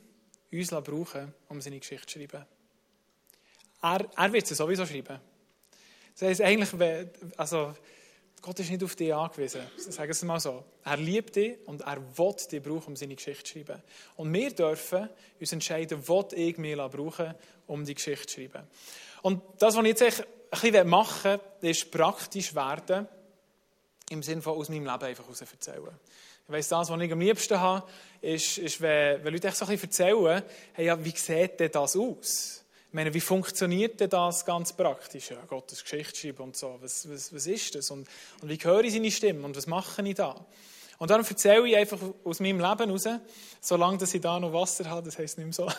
uns 0.50 0.70
brauchen, 0.70 1.34
um 1.48 1.60
seine 1.60 1.80
Geschichte 1.80 2.06
zu 2.06 2.18
schreiben? 2.18 2.46
Er, 3.82 4.08
er 4.16 4.32
wird 4.32 4.46
sie 4.46 4.54
sowieso 4.54 4.86
schreiben. 4.86 5.20
Das 6.14 6.28
heisst, 6.28 6.40
eigentlich, 6.40 6.70
also, 7.36 7.74
Gott 8.44 8.60
ist 8.60 8.70
nicht 8.70 8.84
auf 8.84 8.94
dich 8.94 9.14
angewiesen. 9.14 9.62
Sagen 9.78 10.06
wir 10.06 10.10
es 10.10 10.22
mal 10.22 10.38
so. 10.38 10.62
Er 10.84 10.98
liebt 10.98 11.34
dich 11.34 11.56
und 11.64 11.80
er 11.80 11.96
will 11.96 12.34
dich 12.52 12.62
brauchen, 12.62 12.88
um 12.88 12.96
seine 12.96 13.14
Geschichte 13.14 13.42
zu 13.42 13.52
schreiben. 13.54 13.82
Und 14.16 14.30
wir 14.34 14.50
dürfen 14.50 15.08
uns 15.40 15.52
entscheiden, 15.52 16.06
will 16.06 16.26
ich 16.32 16.58
mich 16.58 16.76
brauchen, 16.76 17.34
um 17.66 17.86
die 17.86 17.94
Geschichte 17.94 18.26
zu 18.26 18.34
schreiben. 18.34 18.68
Und 19.22 19.40
das, 19.58 19.74
was 19.74 19.82
ich 19.82 19.98
jetzt 19.98 20.02
ein 20.02 20.26
bisschen 20.50 20.88
machen 20.90 21.40
will, 21.62 21.70
ist 21.70 21.90
praktisch 21.90 22.54
werden, 22.54 23.08
im 24.10 24.22
Sinne 24.22 24.42
von 24.42 24.58
aus 24.58 24.68
meinem 24.68 24.84
Leben 24.84 25.04
einfach 25.04 25.24
heraus 25.24 25.40
erzählen. 25.40 25.98
Ich 26.46 26.52
weiss, 26.52 26.68
das, 26.68 26.90
was 26.90 27.00
ich 27.00 27.12
am 27.12 27.20
liebsten 27.20 27.58
habe, 27.58 27.88
ist, 28.20 28.58
ist 28.58 28.78
wenn, 28.82 29.24
wenn 29.24 29.32
Leute 29.32 29.50
so 29.52 29.64
ein 29.64 29.70
bisschen 29.70 29.88
erzählen, 29.88 30.42
hey, 30.74 30.84
ja, 30.84 31.02
wie 31.02 31.16
sieht 31.16 31.60
denn 31.60 31.72
das 31.72 31.96
aus? 31.96 32.63
Meine, 32.94 33.12
wie 33.12 33.20
funktioniert 33.20 33.98
denn 33.98 34.08
das 34.08 34.46
ganz 34.46 34.72
praktisch? 34.72 35.30
Ja, 35.30 35.44
Gottes 35.48 35.82
Geschichte 35.82 36.16
schreiben 36.16 36.44
und 36.44 36.56
so. 36.56 36.78
Was, 36.80 37.10
was, 37.10 37.34
was 37.34 37.48
ist 37.48 37.74
das? 37.74 37.90
Und, 37.90 38.06
und 38.40 38.48
wie 38.48 38.56
höre 38.56 38.84
ich 38.84 38.92
seine 38.92 39.10
Stimme? 39.10 39.44
Und 39.44 39.56
was 39.56 39.66
mache 39.66 40.06
ich 40.06 40.14
da? 40.14 40.46
Und 40.98 41.10
dann 41.10 41.24
erzähle 41.24 41.66
ich 41.66 41.76
einfach 41.76 41.98
aus 42.22 42.38
meinem 42.38 42.60
Leben 42.60 42.90
raus, 42.90 43.08
solange 43.60 43.98
dass 43.98 44.14
ich 44.14 44.20
da 44.20 44.38
noch 44.38 44.52
Wasser 44.52 44.88
habe, 44.88 45.02
das 45.06 45.18
heisst 45.18 45.38
nicht 45.38 45.46
mehr 45.46 45.52
so. 45.52 45.66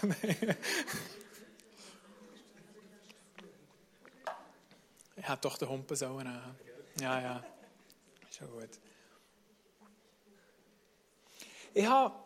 ich 5.16 5.30
hätte 5.30 5.40
doch 5.40 5.58
den 5.58 5.70
Humpen 5.70 5.96
sollen. 5.96 6.28
Ja, 7.00 7.22
ja. 7.22 7.42
Ist 8.30 8.42
ja 8.42 8.48
gut. 8.48 8.72
Ich 11.74 11.86
habe 11.86 12.25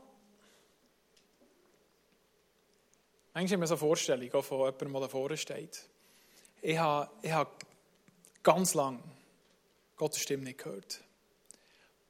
Manchmal 3.40 3.56
haben 3.56 3.62
wir 3.62 3.68
so 3.68 3.76
eine 3.76 3.80
Vorstellung 3.80 4.44
von 4.44 4.58
jemandem, 4.60 4.92
der 4.92 5.02
da 5.02 5.08
vorne 5.08 5.38
steht. 5.38 5.88
Ich 6.62 6.78
habe, 6.78 7.10
ich 7.22 7.32
habe 7.32 7.50
ganz 8.44 8.74
lange 8.74 9.00
Gottes 9.96 10.22
Stimme 10.22 10.44
nicht 10.44 10.58
gehört. 10.58 11.00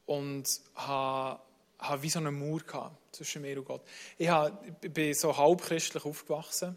Und 0.07 0.47
habe, 0.73 1.39
habe 1.77 2.01
wie 2.01 2.09
so 2.09 2.17
eine 2.17 2.31
Mauer 2.31 2.61
gehabt 2.61 3.15
zwischen 3.15 3.43
mir 3.43 3.59
und 3.59 3.65
Gott. 3.65 3.83
Ich, 4.17 4.27
habe, 4.27 4.57
ich 4.81 4.91
bin 4.91 5.13
so 5.13 5.37
halbchristlich 5.37 6.03
aufgewachsen 6.03 6.75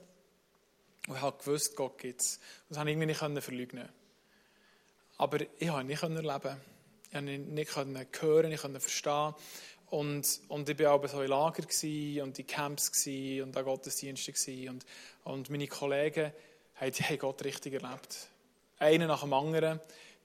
und 1.08 1.18
habe 1.18 1.38
gewusst, 1.38 1.74
Gott 1.74 1.96
gibt 1.96 2.20
es. 2.20 2.38
Das 2.68 2.76
konnte 2.76 2.90
ich 2.90 2.98
irgendwie 2.98 3.28
nicht 3.30 3.42
verleugnen. 3.42 3.88
Aber 5.16 5.40
ich 5.40 5.68
konnte 5.68 5.86
nicht 5.86 6.02
erleben. 6.02 6.60
Ich 7.56 7.68
konnte 7.68 7.90
nicht 7.90 8.20
hören, 8.20 8.52
ich 8.52 8.60
konnte 8.60 8.80
verstehen. 8.80 9.34
Und, 9.92 10.40
und 10.48 10.66
ich 10.70 10.78
war 10.78 10.92
aber 10.92 11.06
so 11.06 11.20
in 11.20 11.28
Lager 11.28 11.62
und 11.62 12.38
in 12.38 12.46
Camps 12.46 13.06
und 13.06 13.54
an 13.54 13.62
Gottesdiensten. 13.62 14.70
Und, 14.70 14.86
und 15.24 15.50
meine 15.50 15.66
Kollegen 15.66 16.32
haben, 16.76 16.92
die 16.92 17.02
haben 17.02 17.18
Gott 17.18 17.44
richtig 17.44 17.74
erlebt. 17.74 18.28
Einer 18.78 19.06
nach 19.06 19.20
dem 19.20 19.34
anderen. 19.34 19.80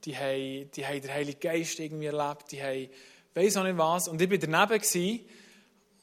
Die 0.05 0.15
haben, 0.15 0.71
die 0.71 0.85
haben 0.85 1.01
den 1.01 1.13
Heiligen 1.13 1.41
Geist 1.41 1.81
irgendwie 1.81 2.05
erlebt. 2.05 2.49
Die 2.53 2.63
haben, 2.63 2.87
weiss 3.33 3.57
auch 3.57 3.63
nicht 3.65 3.77
was. 3.77 4.07
Und 4.07 4.21
ich 4.21 4.31
war 4.31 4.37
daneben. 4.37 4.81
Gewesen, 4.81 5.25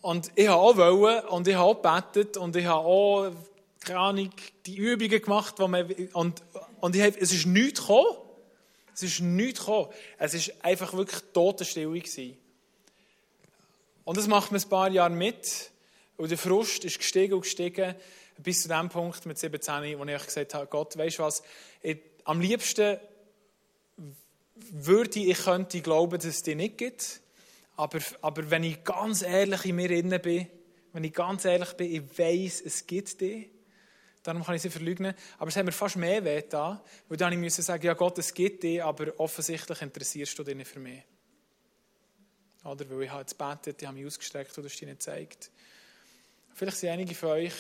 Und 0.03 0.31
ich 0.35 0.47
habe 0.47 0.61
auch 0.61 0.77
wollen 0.77 1.25
und 1.29 1.49
ich 1.49 1.55
habe 1.55 1.65
auch 1.65 1.81
gebetet 1.81 2.37
und 2.37 2.55
ich 2.57 2.67
habe 2.67 2.85
auch, 2.85 3.33
keine 3.81 3.99
Ahnung, 3.99 4.31
die 4.67 4.77
Übungen 4.77 5.23
gemacht, 5.23 5.55
wo 5.57 5.69
man, 5.69 5.91
und, 6.13 6.43
und 6.83 6.97
ich 6.97 7.01
habe, 7.01 7.19
es 7.19 7.33
ist 7.33 7.47
nichts 7.47 7.81
gekommen. 7.81 8.19
Es 8.93 9.03
ist 9.05 9.21
nichts 9.21 9.61
gekommen. 9.61 9.89
Es 10.19 10.35
ist 10.35 10.53
einfach 10.63 10.93
wirklich 10.93 11.23
Totenstille 11.33 11.87
gewesen. 11.87 12.37
Und 14.05 14.17
das 14.17 14.27
macht 14.29 14.53
man 14.53 14.61
ein 14.61 14.69
paar 14.69 14.91
Jahre 14.91 15.15
mit. 15.15 15.71
Und 16.17 16.31
der 16.31 16.39
Frust 16.39 16.85
ist 16.85 16.99
gestiegen 16.99 17.35
und 17.35 17.43
gestiegen. 17.43 17.95
Bis 18.39 18.63
zu 18.63 18.69
dem 18.69 18.89
Punkt 18.89 19.27
mit 19.27 19.39
17, 19.39 19.99
wo 19.99 20.05
ich 20.05 20.25
gesagt 20.25 20.55
habe, 20.55 20.67
Gott, 20.67 20.97
weißt 20.97 21.19
du 21.19 21.23
was, 21.23 21.43
ich, 21.83 21.99
am 22.25 22.41
liebsten 22.41 22.99
würde 24.71 25.21
ich, 25.21 25.29
ich 25.29 25.45
könnte 25.45 25.81
glauben, 25.81 26.17
dass 26.17 26.25
es 26.25 26.43
dich 26.43 26.57
nicht 26.57 26.79
gibt. 26.79 27.21
Aber, 27.77 27.99
aber 28.23 28.51
wenn 28.51 28.65
ich 28.65 28.85
ganz 28.85 29.23
ehrlich 29.23 29.65
in 29.65 29.77
mir 29.77 29.91
innen 29.91 30.21
bin, 30.21 30.49
wenn 30.93 31.05
ich 31.05 31.13
ganz 31.13 31.45
ehrlich 31.45 31.73
bin, 31.73 31.93
ich 31.93 32.19
weiß, 32.19 32.63
es 32.65 32.87
gibt 32.87 33.21
dich, 33.21 33.51
darum 34.23 34.45
kann 34.45 34.55
ich 34.55 34.63
sie 34.63 34.71
verleugnen. 34.71 35.15
Aber 35.39 35.49
es 35.49 35.57
hat 35.57 35.65
mir 35.65 35.73
fast 35.73 35.97
mehr 35.97 36.25
weh 36.25 36.43
da, 36.49 36.83
weil 37.09 37.17
dann 37.17 37.43
ich 37.43 37.55
sagen, 37.55 37.85
ja 37.85 37.95
Gott, 37.95 38.19
es 38.19 38.33
gibt 38.33 38.63
dich, 38.63 38.83
aber 38.83 39.13
offensichtlich 39.19 39.83
interessierst 39.83 40.39
du 40.39 40.45
dich 40.45 40.55
nicht 40.55 40.71
für 40.71 40.81
mich. 40.81 41.03
Oder 42.65 42.89
weil 42.91 43.03
ich 43.03 43.11
habe 43.11 43.21
jetzt 43.21 43.37
betet, 43.37 43.83
ich 43.83 43.87
habe 43.87 43.97
mich 43.97 44.07
ausgestreckt 44.07 44.57
und 44.57 44.65
dir 44.65 44.87
nicht 44.87 44.99
gezeigt. 44.99 45.51
Vielleicht 46.55 46.79
sind 46.79 46.91
einige 46.91 47.15
von 47.15 47.31
euch 47.31 47.53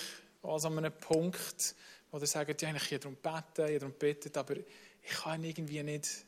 also 0.42 0.68
an 0.68 0.78
einem 0.78 0.92
Punkt, 0.92 1.74
wo 2.10 2.18
sie 2.18 2.26
sagen, 2.26 2.56
ja, 2.58 2.74
ich 2.74 2.88
darum 3.00 3.16
beten, 3.16 3.72
ich 3.72 3.78
darum 3.78 3.94
beten, 3.94 4.36
aber 4.36 4.56
ich 4.56 5.10
kann 5.10 5.42
ihn 5.42 5.50
irgendwie 5.50 5.82
nicht, 5.82 6.24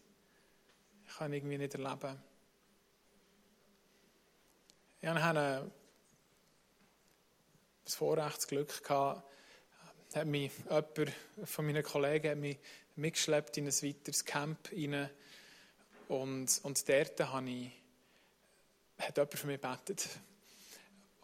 ich 1.06 1.16
kann 1.16 1.32
irgendwie 1.32 1.58
nicht 1.58 1.74
erleben. 1.74 2.20
Ich 5.00 5.08
hatte 5.08 5.70
das 7.84 7.94
Vorrecht, 7.94 8.36
das 8.38 8.48
Glück 8.48 8.82
gehabt, 8.82 9.22
hat 10.14 10.26
mich 10.26 10.50
jemand 10.64 11.12
von 11.44 11.66
meinen 11.66 11.82
Kollegen 11.82 12.30
hat 12.30 12.38
mich 12.38 12.58
mitgeschleppt 12.96 13.58
in 13.58 13.66
ein 13.66 13.82
weiteres 13.82 14.24
Camp 14.24 14.58
rein. 14.72 15.10
Und, 16.08 16.60
und 16.62 16.88
dort 16.88 17.20
habe 17.20 17.50
ich, 17.50 17.70
hat 18.98 19.16
jemand 19.16 19.34
für 19.34 19.46
mich 19.46 19.60
gebetet. 19.60 20.08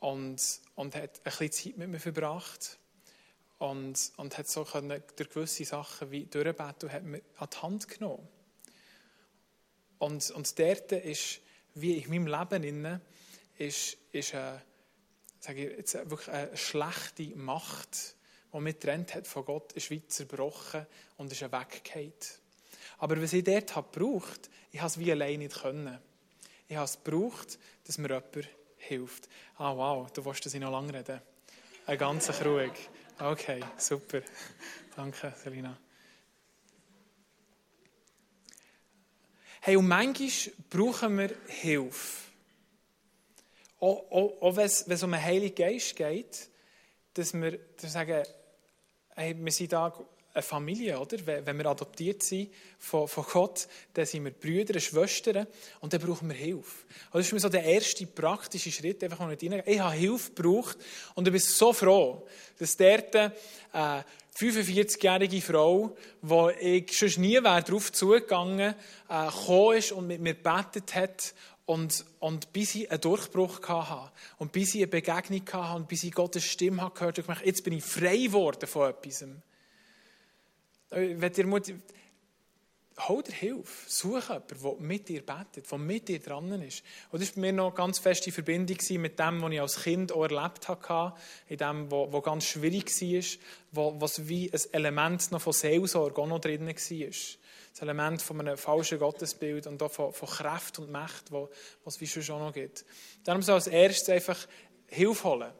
Und, 0.01 0.61
und 0.75 0.95
hat 0.95 1.19
ein 1.19 1.23
bisschen 1.23 1.53
Zeit 1.53 1.77
mit 1.79 1.89
mir 1.89 2.01
verbracht. 2.01 2.79
Und, 3.59 4.13
und 4.17 4.37
hat 4.37 4.49
so 4.49 4.65
können, 4.65 5.03
durch 5.17 5.31
gewisse 5.31 5.65
Sachen 5.65 6.11
wie 6.11 6.27
durchbeten 6.27 6.93
hat 6.93 7.05
mir 7.05 7.23
an 7.37 7.49
die 7.53 7.57
Hand 7.59 7.89
genommen. 7.89 8.27
Und, 9.99 10.33
und 10.33 10.59
dort 10.59 10.91
ist, 10.91 11.41
wie 11.75 11.99
in 11.99 12.11
meinem 12.11 12.27
Leben, 12.27 12.65
innen, 12.65 13.01
ist, 13.57 13.97
ist 14.11 14.35
eine, 14.35 14.61
sage 15.39 15.69
ich 15.69 15.77
jetzt, 15.79 15.95
wirklich 16.11 16.29
eine 16.29 16.57
schlechte 16.57 17.37
Macht, 17.37 18.17
die 18.53 18.59
mich 18.59 18.75
getrennt 18.75 19.15
hat 19.15 19.29
von 19.29 19.45
Gott, 19.45 19.73
ist 19.75 19.91
wie 19.91 20.05
zerbrochen 20.09 20.87
und 21.19 21.31
ist 21.31 21.43
weggefallen. 21.43 22.13
Aber 22.99 23.23
was 23.23 23.33
ich 23.33 23.45
dort 23.45 23.77
habe 23.77 23.89
gebraucht, 23.93 24.51
ich 24.73 24.81
habe 24.81 24.89
es 24.89 24.99
wie 24.99 25.13
allein 25.13 25.39
nicht 25.39 25.61
können. 25.61 25.99
Ich 26.69 26.77
habe 26.77 26.85
es 26.85 27.03
gebraucht, 27.03 27.59
dass 27.85 27.99
mir 27.99 28.09
jemand 28.09 28.49
hilft. 28.77 29.29
Ah, 29.57 29.77
wow, 29.77 30.11
du 30.11 30.25
willst, 30.25 30.47
dass 30.47 30.55
ich 30.55 30.61
noch 30.61 30.73
lange 30.73 30.95
rede. 30.95 31.23
Ein 31.87 31.99
ganz 31.99 32.31
ruhig. 32.45 32.73
Okay, 33.19 33.61
super. 33.77 34.23
Danke, 34.97 35.33
Selina. 35.37 35.79
Hey, 39.61 39.77
und 39.77 39.87
manchmal 39.87 40.29
brauchen 40.71 41.19
wir 41.19 41.37
Hilfe. 41.47 42.23
Auch, 43.79 44.11
auch, 44.11 44.43
auch 44.43 44.57
wenn 44.57 44.67
es 44.67 45.03
um 45.03 45.15
einen 45.15 45.23
Heiligen 45.23 45.55
Geist 45.55 45.95
geht, 45.97 46.49
dass 47.15 47.33
wir, 47.35 47.59
dass 47.59 47.83
wir 47.83 47.91
sagen, 47.91 48.23
hey, 49.15 49.37
wir 49.39 49.53
sind 49.53 49.73
da 49.73 49.93
eine 50.35 50.43
Familie, 50.43 50.99
oder? 50.99 51.19
Wenn 51.27 51.59
wir 51.59 51.67
adoptiert 51.67 52.23
sind 52.23 52.51
von, 52.79 53.07
von 53.07 53.25
Gott, 53.31 53.69
dann 53.93 54.07
sind 54.07 54.25
wir 54.25 54.31
Brüder, 54.31 54.79
Schwestern 54.81 55.47
und 55.81 55.93
dann 55.93 56.01
brauchen 56.01 56.29
wir 56.29 56.37
Hilfe. 56.37 56.87
Also 57.07 57.19
das 57.19 57.27
ist 57.27 57.33
mir 57.33 57.41
so 57.41 57.49
der 57.49 57.65
erste 57.65 58.07
praktische 58.07 58.73
Schritt, 58.73 59.03
einfach 59.05 59.19
mal 59.19 59.29
nicht 59.29 59.43
Ich 59.43 59.81
habe 59.81 59.95
Hilfe 59.95 60.33
gebraucht 60.33 60.79
und 61.15 61.27
ich 61.27 61.33
bin 61.33 61.41
so 61.41 61.73
froh, 61.73 62.27
dass 62.59 62.77
dort 62.77 63.15
eine 63.15 64.05
45-jährige 64.37 65.43
Frau, 65.43 65.95
wo 66.23 66.49
ich 66.49 66.97
schon 66.97 67.21
nie 67.21 67.35
wäre 67.35 67.63
darauf 67.63 67.93
zugegangen, 67.93 68.75
äh, 69.09 69.27
gekommen 69.27 69.77
ist 69.77 69.93
und 69.93 70.07
mit 70.07 70.21
mir 70.21 70.35
gebetet 70.35 70.95
hat 70.95 71.35
und, 71.67 72.07
und 72.21 72.53
bis 72.55 72.75
ich 72.75 72.91
einen 72.91 73.01
Durchbruch 73.03 73.61
hatte 73.69 74.13
und 74.39 74.53
bis 74.53 74.75
ich 74.75 74.83
eine 74.83 74.87
Begegnung 74.87 75.43
hatte 75.53 75.77
und 75.77 75.89
bis 75.89 76.05
ich 76.05 76.13
Gottes 76.13 76.45
Stimme 76.45 76.91
gehört 76.95 77.19
habe, 77.19 77.45
jetzt 77.45 77.63
bin 77.65 77.75
ich 77.75 77.85
frei 77.85 78.17
geworden 78.17 78.67
von 78.67 78.89
etwas. 78.89 79.25
Äh, 80.93 81.21
wenn 81.21 81.33
ihr 81.35 81.47
Mut, 81.47 81.73
hol 83.09 83.23
dir 83.23 83.33
Hilfe. 83.33 83.91
Such 83.91 84.29
jemanden, 84.29 84.63
der 84.63 84.75
mit 84.79 85.09
dir 85.09 85.25
betet, 85.25 85.71
der 85.71 85.79
mit 85.79 86.09
dir 86.09 86.21
dran 86.21 86.63
ist. 86.63 86.83
Und 87.11 87.23
das 87.23 87.31
war 87.31 87.35
bei 87.37 87.41
mir 87.41 87.53
noch 87.53 87.67
eine 87.69 87.75
ganz 87.75 87.99
feste 87.99 88.33
Verbindung 88.33 88.77
mit 89.01 89.19
dem, 89.19 89.43
was 89.43 89.53
ich 89.53 89.61
als 89.61 89.83
Kind 89.83 90.13
auch 90.13 90.25
erlebt 90.25 90.69
habe, 90.69 91.15
in 91.49 91.57
dem, 91.57 91.91
was 91.91 92.23
ganz 92.23 92.45
schwierig 92.45 93.41
war, 93.73 94.01
was 94.01 94.29
wie 94.29 94.53
ein 94.53 94.61
Element 94.73 95.33
noch 95.33 95.41
von 95.41 95.53
Seelsorge 95.53 96.21
auch 96.21 96.27
noch 96.27 96.41
drin 96.41 96.67
war. 96.67 96.75
Das 96.75 97.81
Element 97.81 98.21
von 98.21 98.41
einem 98.41 98.59
falschen 98.59 98.99
Gottesbild 98.99 99.67
und 99.67 99.83
auch 99.83 99.91
von, 99.91 100.13
von 100.13 100.29
Kraft 100.29 100.79
und 100.79 100.91
Macht, 100.91 101.33
was 101.33 102.01
es 102.01 102.25
schon 102.25 102.41
noch 102.41 102.53
gibt. 102.53 102.85
Darum 103.25 103.41
soll 103.41 103.55
als 103.55 103.67
erstes 103.67 104.11
einfach 104.11 104.47
Hilfe 104.89 105.25
holen. 105.25 105.53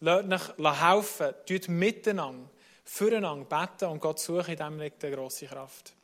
Lasst 0.00 0.58
euch 0.58 0.82
helfen. 0.82 1.34
Tut 1.46 1.68
miteinander 1.68 2.50
füreinander 2.84 3.44
beten 3.44 3.90
und 3.90 4.00
Gott 4.00 4.20
suchen, 4.20 4.52
in 4.52 4.58
dem 4.58 4.78
liegt 4.78 5.04
eine 5.04 5.16
grosse 5.16 5.46
Kraft. 5.46 5.94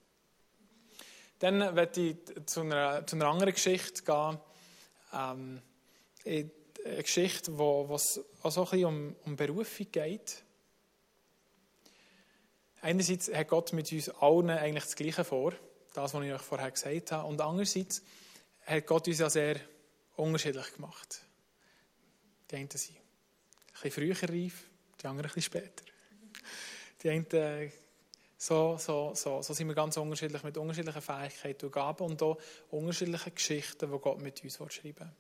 Dann 1.38 1.74
werde 1.74 2.00
ich 2.00 2.16
zu 2.46 2.60
einer, 2.60 3.06
zu 3.06 3.16
einer 3.16 3.26
anderen 3.26 3.54
Geschichte 3.54 4.02
gehen. 4.02 4.38
Ähm, 5.14 5.62
eine 6.24 6.50
Geschichte, 7.02 7.56
wo 7.56 7.88
es 7.94 8.20
auch 8.42 8.50
so 8.50 8.64
ein 8.64 8.70
bisschen 8.70 8.86
um, 8.86 9.16
um 9.24 9.36
Berufung 9.36 9.90
geht. 9.90 10.42
Einerseits 12.82 13.32
hat 13.32 13.48
Gott 13.48 13.72
mit 13.72 13.92
uns 13.92 14.08
allen 14.08 14.50
eigentlich 14.50 14.84
das 14.84 14.96
Gleiche 14.96 15.24
vor, 15.24 15.52
das, 15.92 16.14
was 16.14 16.24
ich 16.24 16.32
euch 16.32 16.42
vorher 16.42 16.70
gesagt 16.70 17.12
habe. 17.12 17.28
Und 17.28 17.40
andererseits 17.40 18.02
hat 18.64 18.86
Gott 18.86 19.06
uns 19.06 19.18
ja 19.18 19.28
sehr 19.28 19.60
unterschiedlich 20.16 20.74
gemacht. 20.74 21.20
Die 22.50 22.56
einen 22.56 22.70
sind 22.70 22.96
ein 22.96 23.82
bisschen 23.82 23.90
früher 23.90 24.28
reif, 24.28 24.64
die 25.00 25.06
anderen 25.06 25.30
ein 25.30 25.34
bisschen 25.34 25.42
später. 25.42 25.89
Die 27.02 27.10
einen, 27.10 27.30
äh, 27.32 27.70
so, 28.36 28.76
so, 28.78 29.12
so, 29.14 29.42
so 29.42 29.52
sind 29.52 29.68
wir 29.68 29.74
ganz 29.74 29.96
unterschiedlich 29.96 30.42
mit 30.42 30.56
unterschiedlichen 30.56 31.02
Fähigkeiten 31.02 31.66
und 31.66 31.72
Gaben 31.72 32.04
und 32.04 32.22
auch 32.22 32.38
unterschiedlichen 32.70 33.34
Geschichten, 33.34 33.90
die 33.90 33.98
Gott 33.98 34.20
mit 34.20 34.42
uns 34.42 34.54
schreiben 34.54 34.98
will. 34.98 35.12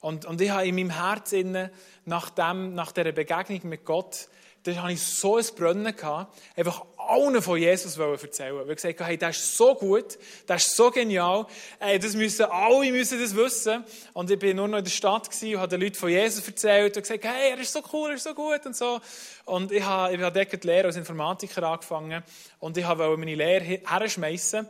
Und, 0.00 0.26
und 0.26 0.40
ich 0.40 0.50
habe 0.50 0.66
in 0.66 0.74
meinem 0.74 0.90
Herzen, 0.90 1.70
nach, 2.04 2.30
dem, 2.30 2.74
nach 2.74 2.92
dieser 2.92 3.12
Begegnung 3.12 3.60
mit 3.64 3.84
Gott, 3.84 4.28
da 4.66 4.82
hatte 4.82 4.92
ich 4.92 5.02
so 5.02 5.36
ein 5.36 5.96
gehabt, 5.96 6.34
einfach 6.56 6.84
allen 6.96 7.40
von 7.40 7.58
Jesus 7.58 7.96
erzählen 7.96 8.54
wollen. 8.54 8.66
Wir 8.66 8.74
gesagt 8.74 9.00
hey, 9.00 9.16
das 9.16 9.36
ist 9.36 9.56
so 9.56 9.74
gut, 9.74 10.18
das 10.46 10.66
ist 10.66 10.76
so 10.76 10.90
genial, 10.90 11.46
das 11.78 12.14
müssen, 12.14 12.46
alle 12.46 12.90
müssen 12.90 13.20
das 13.20 13.36
wissen. 13.36 13.84
Und 14.12 14.30
ich 14.30 14.38
bin 14.38 14.56
nur 14.56 14.66
noch 14.66 14.78
in 14.78 14.84
der 14.84 14.90
Stadt 14.90 15.28
und 15.42 15.56
habe 15.56 15.68
den 15.68 15.80
Leuten 15.80 15.94
von 15.94 16.08
Jesus 16.08 16.46
erzählt 16.46 16.96
und 16.96 17.02
gesagt, 17.02 17.24
hey, 17.24 17.50
er 17.50 17.58
ist 17.58 17.72
so 17.72 17.80
cool, 17.92 18.10
er 18.10 18.16
ist 18.16 18.24
so 18.24 18.34
gut 18.34 18.66
und 18.66 18.74
so. 18.74 19.00
Und 19.44 19.70
ich 19.70 19.84
habe, 19.84 20.14
ich 20.14 20.20
habe 20.20 20.44
dort 20.44 20.62
die 20.62 20.66
Lehre 20.66 20.86
als 20.88 20.96
Informatiker 20.96 21.62
angefangen 21.62 22.22
und 22.58 22.76
ich 22.76 22.86
wollte 22.86 23.16
meine 23.16 23.34
Lehre 23.34 23.80
herschmeißen. 23.86 24.66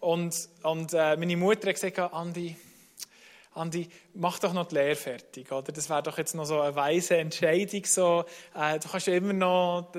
Und, 0.00 0.48
und 0.62 0.92
äh, 0.92 1.16
meine 1.16 1.36
Mutter 1.36 1.68
hat 1.68 1.74
gesagt, 1.74 1.98
Andi, 1.98 2.56
Andi, 3.58 3.88
mach 4.14 4.38
doch 4.38 4.52
noch 4.52 4.66
die 4.66 4.76
Lehre 4.76 4.94
fertig. 4.94 5.50
Oder? 5.50 5.72
Das 5.72 5.90
wäre 5.90 6.02
doch 6.02 6.16
jetzt 6.16 6.34
noch 6.34 6.44
so 6.44 6.60
eine 6.60 6.74
weise 6.74 7.16
Entscheidung. 7.16 7.84
So, 7.84 8.24
äh, 8.54 8.78
du 8.78 8.88
kannst 8.88 9.06
ja 9.06 9.14
immer 9.14 9.32
noch 9.32 9.92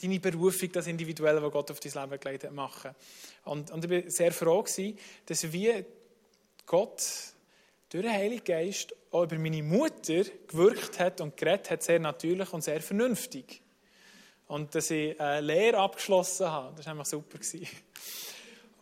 deine 0.00 0.20
Berufung, 0.20 0.70
das 0.72 0.86
Individuelle, 0.86 1.42
was 1.42 1.52
Gott 1.52 1.70
auf 1.70 1.80
dein 1.80 1.92
Leben 1.92 2.20
gelegt 2.20 2.44
hat, 2.44 2.52
machen. 2.52 2.90
Und, 3.44 3.70
und 3.70 3.84
ich 3.84 3.90
war 3.90 4.10
sehr 4.10 4.32
froh, 4.32 4.62
gewesen, 4.62 4.98
dass 5.26 5.52
wie 5.52 5.84
Gott 6.66 7.02
durch 7.88 8.04
den 8.04 8.12
Heiligen 8.12 8.44
Geist 8.44 8.94
auch 9.10 9.24
über 9.24 9.38
meine 9.38 9.62
Mutter 9.62 10.24
gewirkt 10.46 10.98
hat 10.98 11.20
und 11.20 11.36
geredet 11.36 11.70
hat, 11.70 11.82
sehr 11.82 11.98
natürlich 11.98 12.52
und 12.52 12.62
sehr 12.62 12.80
vernünftig. 12.80 13.62
Und 14.46 14.74
dass 14.74 14.90
ich 14.90 15.18
eine 15.20 15.40
Lehre 15.40 15.78
abgeschlossen 15.78 16.46
habe, 16.46 16.74
das 16.76 16.86
war 16.86 16.92
einfach 16.92 17.06
super. 17.06 17.38
Gewesen. 17.38 17.66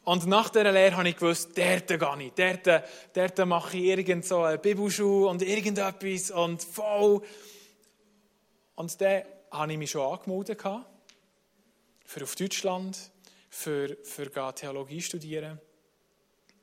Und 0.05 0.27
nach 0.27 0.49
dieser 0.49 0.73
Lehre 0.73 0.97
habe 0.97 1.09
ich 1.09 1.17
gewusst, 1.17 1.51
dort 1.57 1.87
gehe 1.89 2.27
ich. 2.27 2.33
Dort, 2.33 2.85
dort 3.13 3.47
mache 3.47 3.77
ich 3.77 3.85
irgend 3.85 4.25
so 4.25 4.43
eine 4.43 4.59
Bibelschule 4.59 5.29
und 5.29 5.43
irgendetwas 5.43 6.31
und 6.31 6.63
voll. 6.63 7.23
Und 8.77 9.01
dann 9.01 9.23
habe 9.51 9.73
ich 9.73 9.79
mich 9.79 9.91
schon 9.91 10.13
angemeldet 10.13 10.63
für 12.07 12.23
auf 12.25 12.35
Deutschland, 12.35 12.99
für, 13.51 13.97
für 14.03 14.55
Theologie 14.55 15.03
studieren. 15.03 15.61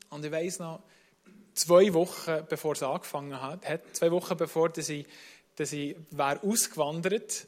Und 0.10 0.26
ich 0.26 0.32
weiss 0.32 0.60
noch, 0.60 0.82
zwei 1.54 1.94
Wochen 1.94 2.46
bevor 2.50 2.74
es 2.74 2.84
angefangen 2.84 3.40
hat, 3.40 3.64
zwei 3.94 4.12
Wochen 4.12 4.36
bevor 4.36 4.72
ich 4.76 5.06
dass 5.56 5.72
ich 5.74 5.96
wäre 6.12 6.42
ausgewandert, 6.44 7.48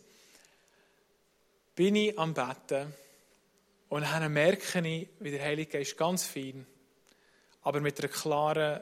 bin 1.75 1.95
ich 1.95 2.17
am 2.17 2.34
Betten 2.34 2.93
und 3.89 4.04
dann 4.04 4.32
merke 4.32 4.80
ich, 4.88 5.10
wie 5.19 5.32
der 5.32 5.43
Heilige 5.43 5.80
Geist 5.80 5.97
ganz 5.97 6.23
fein, 6.23 6.65
aber 7.63 7.82
mit 7.82 7.99
einer 7.99 8.08
klaren 8.08 8.82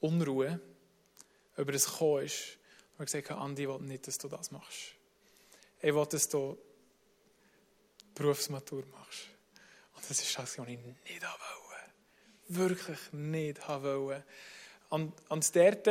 Unruhe 0.00 0.60
über 1.56 1.72
das 1.72 1.86
gekommen 1.86 2.24
ist. 2.24 2.58
Und 2.98 3.06
gesagt 3.06 3.30
habe, 3.30 3.40
Andi, 3.40 3.62
ich 3.62 3.68
will 3.68 3.78
nicht, 3.80 4.06
dass 4.06 4.18
du 4.18 4.28
das 4.28 4.50
machst. 4.50 4.94
Ich 5.80 5.94
will, 5.94 6.06
dass 6.06 6.28
du 6.28 6.58
Berufsmatur 8.14 8.84
machst. 8.86 9.28
Und 9.94 10.10
das 10.10 10.20
ist 10.20 10.38
das, 10.38 10.58
was 10.58 10.68
ich 10.68 10.78
nicht 10.78 10.84
wollte. 10.84 11.26
Wirklich 12.48 13.12
nicht 13.12 13.66
wollte. 13.68 14.24
Und, 14.90 15.12
und 15.28 15.56
dort 15.56 15.88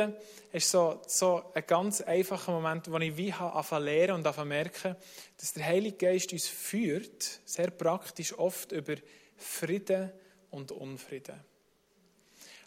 ist 0.52 0.70
so, 0.70 1.00
so 1.06 1.42
ein 1.54 1.64
ganz 1.66 2.02
einfacher 2.02 2.52
Moment, 2.52 2.90
wo 2.90 2.98
ich 2.98 3.16
wie 3.16 3.32
anfangen 3.32 3.86
lernen 3.86 4.14
und 4.16 4.26
anfangen 4.26 4.48
merken, 4.48 4.94
dass 5.38 5.54
der 5.54 5.64
Heilige 5.64 5.96
Geist 5.96 6.32
uns 6.32 6.46
führt, 6.46 7.40
sehr 7.46 7.70
praktisch 7.70 8.38
oft 8.38 8.72
über 8.72 8.96
Frieden 9.36 10.12
und 10.50 10.70
Unfrieden. 10.70 11.40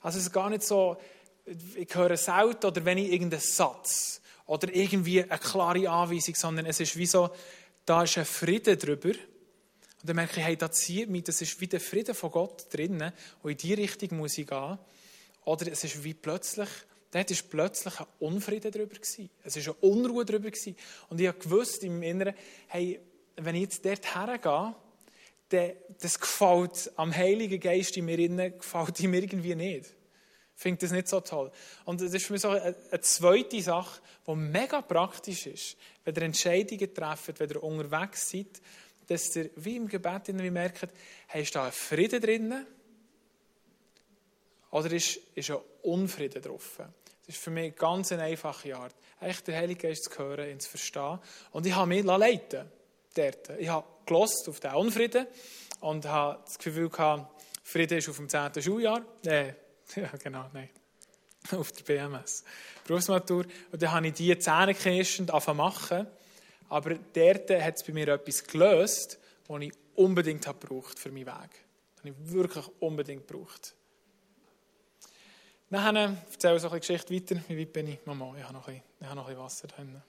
Also 0.01 0.17
es 0.17 0.25
ist 0.25 0.33
gar 0.33 0.49
nicht 0.49 0.63
so, 0.63 0.97
ich 1.75 1.93
höre 1.93 2.17
selten 2.17 2.65
oder 2.65 2.83
wenn 2.83 2.97
ich 2.97 3.11
irgendeinen 3.11 3.41
Satz 3.41 4.19
oder 4.47 4.73
irgendwie 4.73 5.23
eine 5.23 5.39
klare 5.39 5.87
Anweisung, 5.87 6.33
sondern 6.33 6.65
es 6.65 6.79
ist 6.79 6.97
wie 6.97 7.05
so, 7.05 7.29
da 7.85 8.03
ist 8.03 8.17
ein 8.17 8.25
Frieden 8.25 8.77
drüber. 8.77 9.09
Und 9.09 10.09
dann 10.09 10.15
merke 10.15 10.39
ich, 10.39 10.45
hey, 10.45 10.57
das 10.57 10.71
zieht 10.71 11.09
mich, 11.09 11.25
das 11.25 11.41
ist 11.41 11.61
wie 11.61 11.67
der 11.67 11.79
Frieden 11.79 12.15
von 12.15 12.31
Gott 12.31 12.73
drinnen 12.73 13.13
und 13.43 13.51
in 13.51 13.57
die 13.57 13.73
Richtung 13.75 14.17
muss 14.17 14.37
ich 14.37 14.47
gehen. 14.47 14.79
Oder 15.45 15.71
es 15.71 15.83
ist 15.83 16.03
wie 16.03 16.13
plötzlich, 16.13 16.69
dort 17.11 17.29
war 17.29 17.37
plötzlich 17.49 17.99
ein 17.99 18.05
Unfrieden 18.19 18.71
drüber. 18.71 18.95
Gewesen. 18.95 19.29
Es 19.43 19.55
war 19.55 19.75
eine 19.75 19.91
Unruhe 19.91 20.25
drüber. 20.25 20.49
Gewesen. 20.49 20.75
Und 21.09 21.19
ich 21.19 21.27
habe 21.27 21.39
gewusst 21.39 21.83
im 21.83 22.01
Inneren, 22.03 22.35
hey, 22.67 22.99
wenn 23.37 23.55
ich 23.55 23.61
jetzt 23.61 23.85
dort 23.85 24.15
hergehe, 24.15 24.75
dann, 25.49 25.71
das 25.99 26.19
gefällt 26.19 26.91
am 26.95 27.15
Heiligen 27.15 27.59
Geist 27.59 27.95
in 27.97 28.05
mir 28.05 28.19
innen, 28.19 28.57
gefällt 28.57 28.99
ihm 28.99 29.13
irgendwie 29.13 29.55
nicht. 29.55 29.93
Ich 30.55 30.61
finde 30.61 30.81
das 30.81 30.91
nicht 30.91 31.07
so 31.07 31.19
toll. 31.19 31.51
Und 31.85 32.01
das 32.01 32.13
ist 32.13 32.25
für 32.25 32.33
mich 32.33 32.41
so 32.41 32.49
eine, 32.49 32.75
eine 32.91 33.01
zweite 33.01 33.61
Sache, 33.61 34.01
die 34.27 34.35
mega 34.35 34.81
praktisch 34.81 35.47
ist, 35.47 35.77
wenn 36.05 36.15
ihr 36.15 36.21
Entscheidungen 36.21 36.93
trefft, 36.93 37.39
wenn 37.39 37.49
ihr 37.49 37.63
unterwegs 37.63 38.29
seid, 38.29 38.61
dass 39.07 39.35
ihr 39.35 39.49
wie 39.55 39.75
im 39.75 39.87
Gebet 39.87 40.29
merkt, 40.29 40.93
hey, 41.27 41.43
ist 41.43 41.55
da 41.55 41.65
ein 41.65 41.71
Frieden 41.71 42.21
drinnen? 42.21 42.65
Oder 44.73 44.91
ist, 44.91 45.19
ist 45.35 45.51
ein 45.51 45.59
Unfrieden 45.83 46.41
drauf? 46.41 46.77
Das 46.77 47.35
ist 47.35 47.37
für 47.37 47.51
mich 47.51 47.75
ganz 47.75 48.11
eine 48.11 48.23
einfache 48.23 48.75
Art, 48.75 48.95
echt 49.21 49.47
den 49.47 49.55
Heiligen 49.55 49.79
Geist 49.79 50.05
zu 50.05 50.17
hören, 50.17 50.49
ihn 50.49 50.59
zu 50.59 50.67
verstehen. 50.67 51.19
Und 51.51 51.67
ich 51.67 51.75
habe 51.75 51.87
mich 51.87 52.03
leiten 52.03 52.71
dort. 53.13 53.51
Ich 53.59 53.69
habe 53.69 53.85
gelost 54.07 54.49
auf 54.49 54.59
den 54.59 54.73
Unfrieden 54.73 55.27
und 55.79 56.05
habe 56.05 56.39
das 56.43 56.57
Gefühl 56.57 56.89
gehabt, 56.89 57.43
Frieden 57.61 57.99
ist 57.99 58.09
auf 58.09 58.17
dem 58.17 58.27
10. 58.27 58.63
Schuljahr. 58.63 59.03
Äh, 59.23 59.49
ja, 59.95 60.09
genau, 60.21 60.49
nein. 60.53 60.69
Auf 61.51 61.71
der 61.71 61.83
BMS. 61.83 62.43
Berufsmatur. 62.85 63.45
Und 63.71 63.81
dann 63.81 63.91
habe 63.91 64.07
ich 64.07 64.13
die 64.13 64.37
zähneknirschend 64.37 65.29
angefangen 65.29 65.57
machen. 65.57 66.07
Aber 66.69 66.95
dort 66.95 67.49
hat 67.49 67.75
es 67.75 67.83
bei 67.83 67.93
mir 67.93 68.07
etwas 68.07 68.43
gelöst, 68.43 69.19
das 69.47 69.61
ich 69.61 69.71
unbedingt 69.95 70.47
habe 70.47 70.83
für 70.95 71.11
meinen 71.11 71.27
Weg. 71.27 71.51
Das 71.95 72.05
habe 72.05 72.09
ich 72.09 72.33
wirklich 72.33 72.65
unbedingt 72.79 73.27
gebraucht. 73.27 73.75
Dann 75.73 75.95
erzähle 75.95 76.57
ich 76.57 76.61
so 76.61 76.69
eine 76.69 76.79
Geschichte 76.79 77.15
weiter. 77.15 77.41
Wie 77.47 77.59
weit 77.59 77.73
bin 77.73 77.87
ich? 77.87 78.05
Mama, 78.05 78.35
ich 78.37 78.43
habe 78.43 78.53
noch 78.53 78.67
ein 78.67 78.75
bisschen, 78.75 78.89
ich 78.99 79.07
habe 79.07 79.15
noch 79.15 79.23
ein 79.23 79.29
bisschen 79.29 79.43
Wasser 79.43 79.67
drin. 79.67 80.01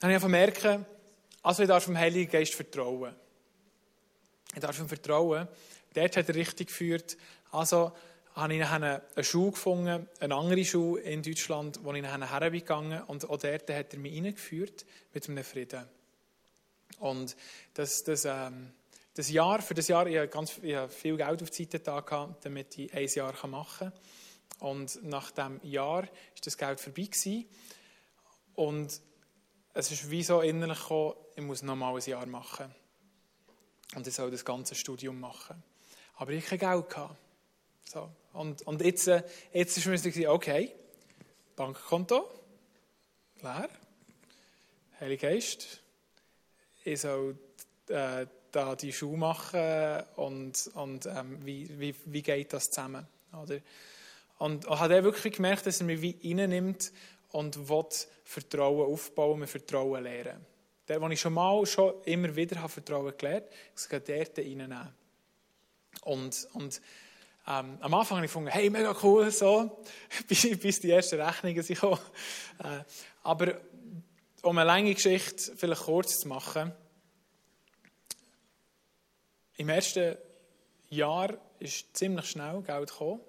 Dann 0.00 0.12
habe 0.12 0.22
ich 0.22 0.30
merken, 0.30 0.84
also 1.42 1.62
ich 1.62 1.68
darf 1.68 1.86
dem 1.86 1.96
Heiligen 1.96 2.30
Geist 2.30 2.54
vertrauen. 2.54 3.14
Ich 4.52 4.60
darf 4.60 4.78
ihm 4.78 4.86
vertrauen. 4.86 5.48
Dort 5.94 6.16
hat 6.18 6.28
er 6.28 6.34
richtig 6.34 6.68
geführt. 6.68 7.16
Also 7.50 7.92
habe 8.34 8.54
ich 8.54 8.62
eine, 8.62 9.02
Schule 9.22 9.52
gefunden, 9.52 10.06
eine 10.20 10.34
andere 10.34 10.62
Schule 10.66 11.00
in 11.00 11.22
Deutschland, 11.22 11.80
wo 11.84 11.94
ich 11.94 12.02
nachher 12.02 12.38
hergegangen 12.38 13.02
und 13.04 13.24
auch 13.24 13.38
dort 13.38 13.70
hat 13.70 13.94
er 13.94 13.98
mich 13.98 14.14
reingeführt 14.14 14.84
mit 15.14 15.26
einem 15.26 15.42
Frieden. 15.42 15.88
Und 16.98 17.34
das, 17.72 18.04
das, 18.04 18.26
ähm, 18.26 18.72
das 19.18 19.30
Jahr, 19.30 19.60
für 19.60 19.74
das 19.74 19.88
Jahr, 19.88 20.06
ich 20.06 20.16
habe, 20.16 20.28
ganz, 20.28 20.58
ich 20.62 20.76
habe 20.76 20.92
viel 20.92 21.16
Geld 21.16 21.42
auf 21.42 21.50
die 21.50 21.64
Seite 21.64 21.80
da 21.80 22.36
damit 22.40 22.78
ich 22.78 22.94
ein 22.94 23.08
Jahr 23.08 23.34
machen 23.48 23.90
kann. 23.90 24.00
Und 24.60 25.02
nach 25.02 25.32
diesem 25.32 25.60
Jahr 25.64 26.04
ist 26.36 26.46
das 26.46 26.56
Geld 26.56 26.78
vorbei 26.78 27.02
gewesen. 27.02 27.46
Und 28.54 29.00
es 29.74 29.90
ist 29.90 30.08
wie 30.08 30.22
so 30.22 30.40
innerlich 30.40 30.78
gekommen, 30.78 31.14
ich 31.34 31.42
muss 31.42 31.62
noch 31.62 31.74
mal 31.74 31.96
ein 31.96 32.08
Jahr 32.08 32.26
machen. 32.26 32.72
Und 33.96 34.06
ich 34.06 34.14
soll 34.14 34.30
das 34.30 34.44
ganze 34.44 34.76
Studium 34.76 35.18
machen. 35.18 35.64
Aber 36.14 36.30
ich 36.30 36.44
hatte 36.46 36.58
kein 36.58 36.84
Geld. 36.88 37.16
So. 37.86 38.08
Und, 38.34 38.62
und 38.68 38.80
jetzt, 38.82 39.08
äh, 39.08 39.24
jetzt 39.52 39.76
ist 39.76 40.16
mir 40.16 40.30
okay, 40.30 40.72
Bankkonto, 41.56 42.30
leer, 43.42 43.68
Heilige 45.00 45.26
Geist, 45.26 45.80
ich 46.84 47.00
soll 47.00 47.36
äh, 47.88 48.26
da 48.52 48.74
die 48.74 48.92
Schuhe 48.92 49.16
machen 49.16 50.02
und, 50.16 50.70
und 50.74 51.06
ähm, 51.06 51.44
wie, 51.44 51.68
wie, 51.78 51.94
wie 52.06 52.22
geht 52.22 52.52
das 52.52 52.70
zusammen? 52.70 53.06
Oder? 53.32 53.58
Und 54.38 54.64
ich 54.64 54.70
habe 54.70 55.04
wirklich 55.04 55.34
gemerkt, 55.34 55.66
dass 55.66 55.80
er 55.80 55.86
mich 55.86 56.00
wie 56.00 56.18
reinnimmt 56.22 56.92
und 57.32 57.68
will 57.68 57.84
Vertrauen 58.24 58.92
aufbauen, 58.92 59.40
und 59.40 59.48
Vertrauen 59.48 60.02
lernen. 60.02 60.44
Der, 60.86 61.00
wo 61.00 61.08
ich 61.08 61.20
schon 61.20 61.34
mal 61.34 61.66
schon 61.66 61.94
immer 62.04 62.34
wieder 62.34 62.60
habe 62.60 62.68
Vertrauen 62.68 63.12
gelernt 63.16 63.46
habe, 63.46 64.00
ich 64.00 64.04
gehe 64.06 64.24
dort. 64.34 64.88
Und, 66.02 66.48
und 66.54 66.80
ähm, 67.46 67.78
am 67.80 67.94
Anfang 67.94 68.18
habe 68.18 68.26
ich 68.26 68.30
gefunden, 68.30 68.50
hey, 68.50 68.70
mega 68.70 68.94
cool, 69.02 69.30
so, 69.30 69.82
bis 70.28 70.80
die 70.80 70.90
ersten 70.90 71.20
Rechnungen 71.20 71.62
sind 71.62 71.82
Äh, 71.82 71.96
aber 73.22 73.54
um 74.42 74.56
eine 74.56 74.66
lange 74.66 74.94
Geschichte 74.94 75.52
vielleicht 75.56 75.82
kurz 75.82 76.20
zu 76.20 76.28
machen, 76.28 76.72
im 79.58 79.68
ersten 79.68 80.16
Jahr 80.88 81.36
ist 81.58 81.96
ziemlich 81.96 82.26
schnell 82.26 82.62
Geld 82.62 82.90
gekommen. 82.90 83.20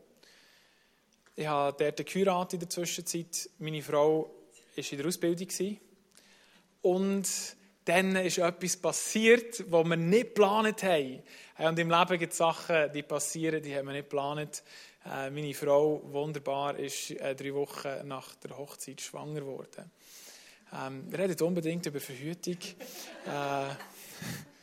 Ich 1.36 1.48
habe 1.48 1.76
dort 1.78 2.06
geheiratet 2.06 2.54
in 2.54 2.60
der 2.60 2.70
Zwischenzeit. 2.70 3.50
Meine 3.58 3.82
Frau 3.82 4.30
war 4.76 4.92
in 4.92 4.98
der 4.98 5.08
Ausbildung. 5.08 5.78
Und 6.84 7.28
dann 7.84 8.16
ist 8.18 8.38
etwas 8.38 8.78
passiert, 8.78 9.64
was 9.72 9.86
wir 9.88 9.98
nicht 9.98 10.36
geplant 10.36 10.84
haben. 10.84 11.24
Und 11.58 11.80
im 11.80 11.90
Leben 11.90 12.20
gibt 12.20 12.34
es 12.34 12.38
Sachen, 12.38 12.92
die 12.94 13.02
passieren, 13.02 13.64
die 13.64 13.76
haben 13.76 13.88
wir 13.88 13.94
nicht 13.94 14.10
geplant. 14.10 14.62
Äh, 15.06 15.32
meine 15.32 15.56
Frau, 15.56 16.02
wunderbar, 16.12 16.78
ist 16.78 17.10
äh, 17.12 17.34
drei 17.34 17.56
Wochen 17.56 18.08
nach 18.08 18.36
der 18.36 18.56
Hochzeit 18.56 19.02
schwanger 19.02 19.40
geworden. 19.40 19.90
Ähm, 20.74 21.06
wir 21.10 21.18
reden 21.18 21.42
unbedingt 21.42 21.88
über 21.88 22.00
Verhütung. 22.00 22.58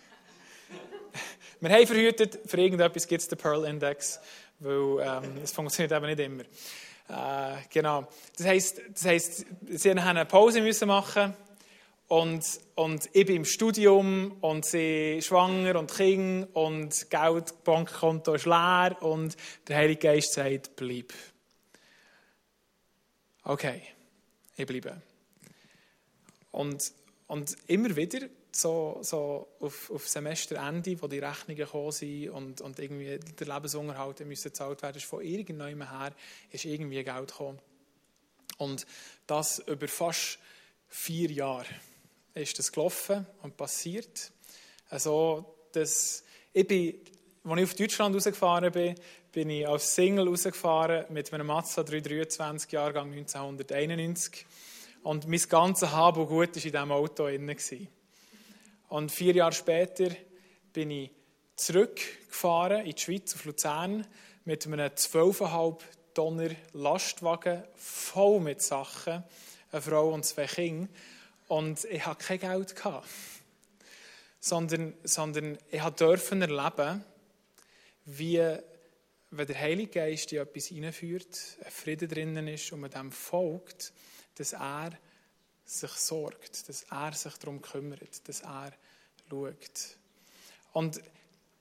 wir 1.61 1.71
haben 1.71 1.87
verhütet, 1.87 2.39
für 2.47 2.61
irgendetwas 2.61 3.07
gibt 3.07 3.23
es 3.23 3.29
den 3.29 3.39
Pearl 3.39 3.65
Index, 3.65 4.21
weil 4.59 5.01
ähm, 5.01 5.39
es 5.43 5.53
funktioniert 5.53 5.93
eben 5.93 6.07
nicht 6.07 6.21
immer. 6.21 6.43
Äh, 7.09 7.63
genau. 7.71 8.09
Das 8.37 8.47
heisst, 8.47 8.81
das 8.93 9.05
heisst, 9.05 9.47
sie 9.69 9.91
haben 9.91 9.99
eine 9.99 10.25
Pause 10.25 10.61
müssen 10.61 10.89
machen 10.89 11.35
und, 12.09 12.45
und 12.77 13.09
ich 13.13 13.27
bin 13.27 13.37
im 13.37 13.45
Studium 13.45 14.37
und 14.41 14.65
sie 14.65 15.21
schwanger 15.23 15.79
und 15.79 15.93
Kind 15.93 16.49
und 16.55 17.11
Geld, 17.11 17.65
Bankkonto 17.65 18.35
ist 18.35 18.47
leer 18.47 18.97
und 19.01 19.37
der 19.67 19.77
Heilige 19.77 20.09
Geist 20.09 20.33
sagt, 20.33 20.77
bleib. 20.77 21.13
Okay, 23.43 23.83
ich 24.57 24.67
bleibe. 24.67 25.01
Und, 26.53 26.93
und 27.27 27.57
immer 27.67 27.95
wieder 27.95 28.27
so, 28.61 28.99
so 29.03 29.49
auf, 29.61 29.91
auf 29.91 30.09
Semesterende, 30.09 31.01
wo 31.01 31.07
die 31.07 31.19
Rechnungen 31.19 31.57
gekommen 31.57 31.93
sind 31.93 32.31
und, 32.31 32.61
und 32.61 32.79
irgendwie 32.79 33.19
der 33.19 33.47
Lebensunterhalt 33.47 34.21
müssen 34.27 34.49
gezahlt 34.51 34.83
werden, 34.83 34.97
ist 34.97 35.07
von 35.07 35.23
irgendjemandem 35.23 35.89
her 35.89 36.13
ist 36.51 36.65
irgendwie 36.65 37.03
Geld 37.03 37.29
gekommen. 37.29 37.59
Und 38.59 38.87
das 39.27 39.59
über 39.61 39.89
fast 39.89 40.39
vier 40.89 41.31
Jahre 41.31 41.67
ist 42.35 42.59
das 42.59 42.73
gelaufen 42.73 43.27
und 43.43 43.57
passiert. 43.57 44.33
Also, 44.89 45.55
dass 45.73 46.25
ich 46.53 46.67
bin, 46.67 46.95
als 47.45 47.61
ich 47.61 47.65
auf 47.65 47.75
Deutschland 47.75 48.15
rausgefahren 48.15 48.73
bin, 48.73 48.95
bin 49.33 49.51
ich 49.51 49.69
als 49.69 49.95
Single 49.95 50.29
rausgefahren 50.29 51.07
mit 51.11 51.33
einem 51.33 51.47
Mazda 51.47 51.83
323 51.83 52.73
Jahrgang 52.73 53.13
1991. 53.13 54.47
Und 55.03 55.29
mein 55.29 55.41
ganzes 55.49 55.93
Hab 55.93 56.17
und 56.17 56.29
Gut 56.29 56.57
war 56.57 56.65
in 56.65 56.73
diesem 56.73 56.93
Auto 56.93 57.27
drin. 57.27 57.89
Und 58.89 59.11
vier 59.11 59.35
Jahre 59.35 59.53
später 59.53 60.11
bin 60.73 60.91
ich 60.91 61.11
zurückgefahren 61.57 62.87
in 62.87 62.95
die 62.95 63.01
Schweiz, 63.01 63.35
auf 63.35 63.45
Luzern, 63.45 64.07
mit 64.45 64.67
einem 64.67 64.81
12,5 64.81 65.81
Tonner 66.15 66.51
Lastwagen 66.73 67.65
voll 67.75 68.41
mit 68.41 68.63
Sachen, 68.63 69.25
eine 69.73 69.83
Frau 69.83 70.15
und 70.15 70.25
zwei 70.25 70.47
Kinder. 70.47 70.89
Und 71.49 71.85
ich 71.85 72.07
hatte 72.07 72.25
kein 72.25 72.41
Geld. 72.41 72.75
Sondern, 74.39 74.95
sondern 75.03 75.59
ich 75.71 75.83
durfte 75.83 76.39
erleben, 76.39 77.05
wie, 78.05 78.57
wenn 79.31 79.47
der 79.47 79.61
Heilige 79.61 79.91
Geist 79.91 80.33
in 80.33 80.39
etwas 80.39 80.67
hineinführt, 80.67 81.59
ein 81.65 81.71
Frieden 81.71 82.09
drinnen 82.09 82.47
ist 82.47 82.73
und 82.73 82.81
man 82.81 82.91
dem 82.91 83.11
folgt, 83.11 83.93
dass 84.37 84.53
er 84.53 84.93
sich 85.67 85.91
sorgt, 85.91 86.69
dass 86.69 86.85
er 86.91 87.13
sich 87.13 87.35
darum 87.35 87.61
kümmert, 87.61 88.29
dass 88.29 88.41
er 88.41 88.73
schaut. 89.29 89.97
Und 90.73 91.01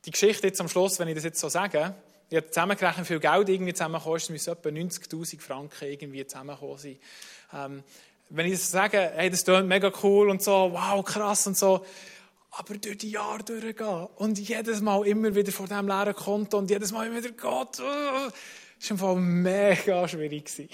die 0.06 0.12
Geschichte 0.12 0.48
jetzt 0.48 0.62
am 0.62 0.70
Schluss, 0.70 1.00
wenn 1.00 1.08
ich 1.08 1.16
das 1.16 1.24
jetzt 1.24 1.40
so 1.40 1.50
sage, 1.50 1.96
ich 2.30 2.38
habe 2.38 2.50
zusammengerechnet, 2.50 3.06
wie 3.06 3.14
viel 3.14 3.20
Geld 3.20 3.50
irgendwie 3.50 3.74
zusammenkommt, 3.74 4.18
es 4.18 4.30
müssen 4.30 4.54
etwa 4.54 4.70
90'000 4.70 5.40
Franken 5.40 5.86
irgendwie 5.86 6.26
zusammenkommen 6.26 6.78
sein. 6.78 6.98
Ähm, 7.54 7.84
wenn 8.30 8.46
ich 8.48 8.54
das 8.54 8.72
sage, 8.72 9.12
hey, 9.16 9.30
das 9.30 9.44
klingt 9.44 9.68
mega 9.68 9.92
cool 10.04 10.30
und 10.30 10.42
so, 10.42 10.72
wow, 10.72 11.04
krass 11.04 11.46
und 11.48 11.58
so, 11.58 11.86
aber 12.52 12.78
durch 12.78 12.98
die 12.98 13.12
Jahre 13.12 13.44
durchgehen 13.44 14.08
und 14.16 14.40
jedes 14.40 14.82
Mal 14.82 15.06
immer 15.06 15.36
wieder 15.36 15.52
vor 15.52 15.68
diesem 15.68 15.88
leeren 15.88 16.16
Konto 16.16 16.58
und 16.58 16.70
jedes 16.70 16.92
Mal 16.92 17.08
immer 17.08 17.18
wieder 17.18 17.34
Gott, 17.34 17.80
uh, 17.80 18.32
ist 18.80 18.92
im 18.92 18.98
Fall 18.98 19.16
mega 19.18 20.08
schwierig 20.08 20.46
gewesen. 20.46 20.70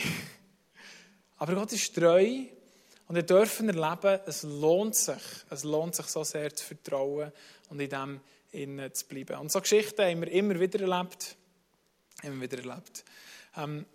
Aber 1.37 1.55
Gott 1.55 1.73
ist 1.73 1.95
treu 1.95 2.45
und 3.11 3.15
wir 3.15 3.23
dürfen 3.23 3.67
erleben, 3.67 4.21
es 4.25 4.43
lohnt 4.43 4.95
sich, 4.95 5.21
es 5.49 5.65
lohnt 5.65 5.95
sich 5.95 6.05
so 6.05 6.23
sehr 6.23 6.55
zu 6.55 6.63
vertrauen 6.63 7.33
und 7.69 7.81
in 7.81 7.89
dem 7.89 8.21
innen 8.53 8.93
zu 8.93 9.05
bleiben. 9.05 9.37
Und 9.37 9.51
so 9.51 9.59
Geschichten 9.59 10.01
haben 10.01 10.21
wir 10.21 10.31
immer 10.31 10.57
wieder 10.57 10.79
erlebt. 10.79 11.35
Immer 12.23 12.41
wieder 12.41 12.59
erlebt. 12.59 13.03
Ähm, 13.57 13.85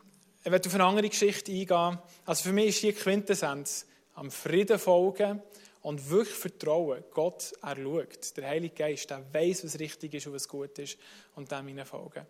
ich 0.45 0.53
werde 0.53 0.69
auf 0.69 0.75
eine 0.75 0.85
andere 0.85 1.09
Geschichte 1.09 1.51
eingehen. 1.51 1.99
Also 2.27 2.43
für 2.43 2.53
mich 2.53 2.67
ist 2.67 2.79
hier 2.81 2.93
Quintessenz 2.95 3.87
am 4.17 4.31
Frieden 4.31 4.79
folgen 4.79 5.43
und 5.81 6.11
wirklich 6.11 6.37
vertrauen. 6.37 7.03
Gott, 7.11 7.55
er 7.63 7.75
schaut. 7.75 8.37
Der 8.37 8.49
Heilige 8.49 8.75
Geist, 8.75 9.09
der 9.09 9.25
weiß, 9.33 9.65
was 9.65 9.79
richtig 9.79 10.13
ist 10.13 10.27
und 10.27 10.35
was 10.35 10.47
gut 10.47 10.79
ist 10.79 10.99
und 11.37 11.51
dem 11.51 11.87
folgen. 11.87 12.27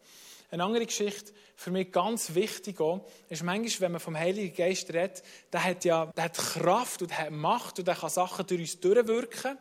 Eine 0.50 0.64
andere 0.64 0.86
Geschichte, 0.86 1.32
für 1.56 1.70
mich 1.70 1.90
ganz 1.90 2.34
wichtig 2.34 2.80
auch, 2.80 3.06
ist 3.28 3.42
manchmal, 3.42 3.80
wenn 3.80 3.92
man 3.92 4.00
vom 4.00 4.16
Heiligen 4.16 4.54
Geist 4.54 4.92
redet, 4.92 5.22
der 5.52 5.64
hat 5.64 5.84
ja 5.84 6.06
der 6.06 6.24
hat 6.24 6.36
Kraft 6.36 7.02
und 7.02 7.16
hat 7.16 7.30
Macht 7.30 7.78
und 7.78 7.88
der 7.88 7.96
kann 7.96 8.10
Sachen 8.10 8.46
durch 8.46 8.60
uns 8.60 8.80
durchwirken. 8.80 9.58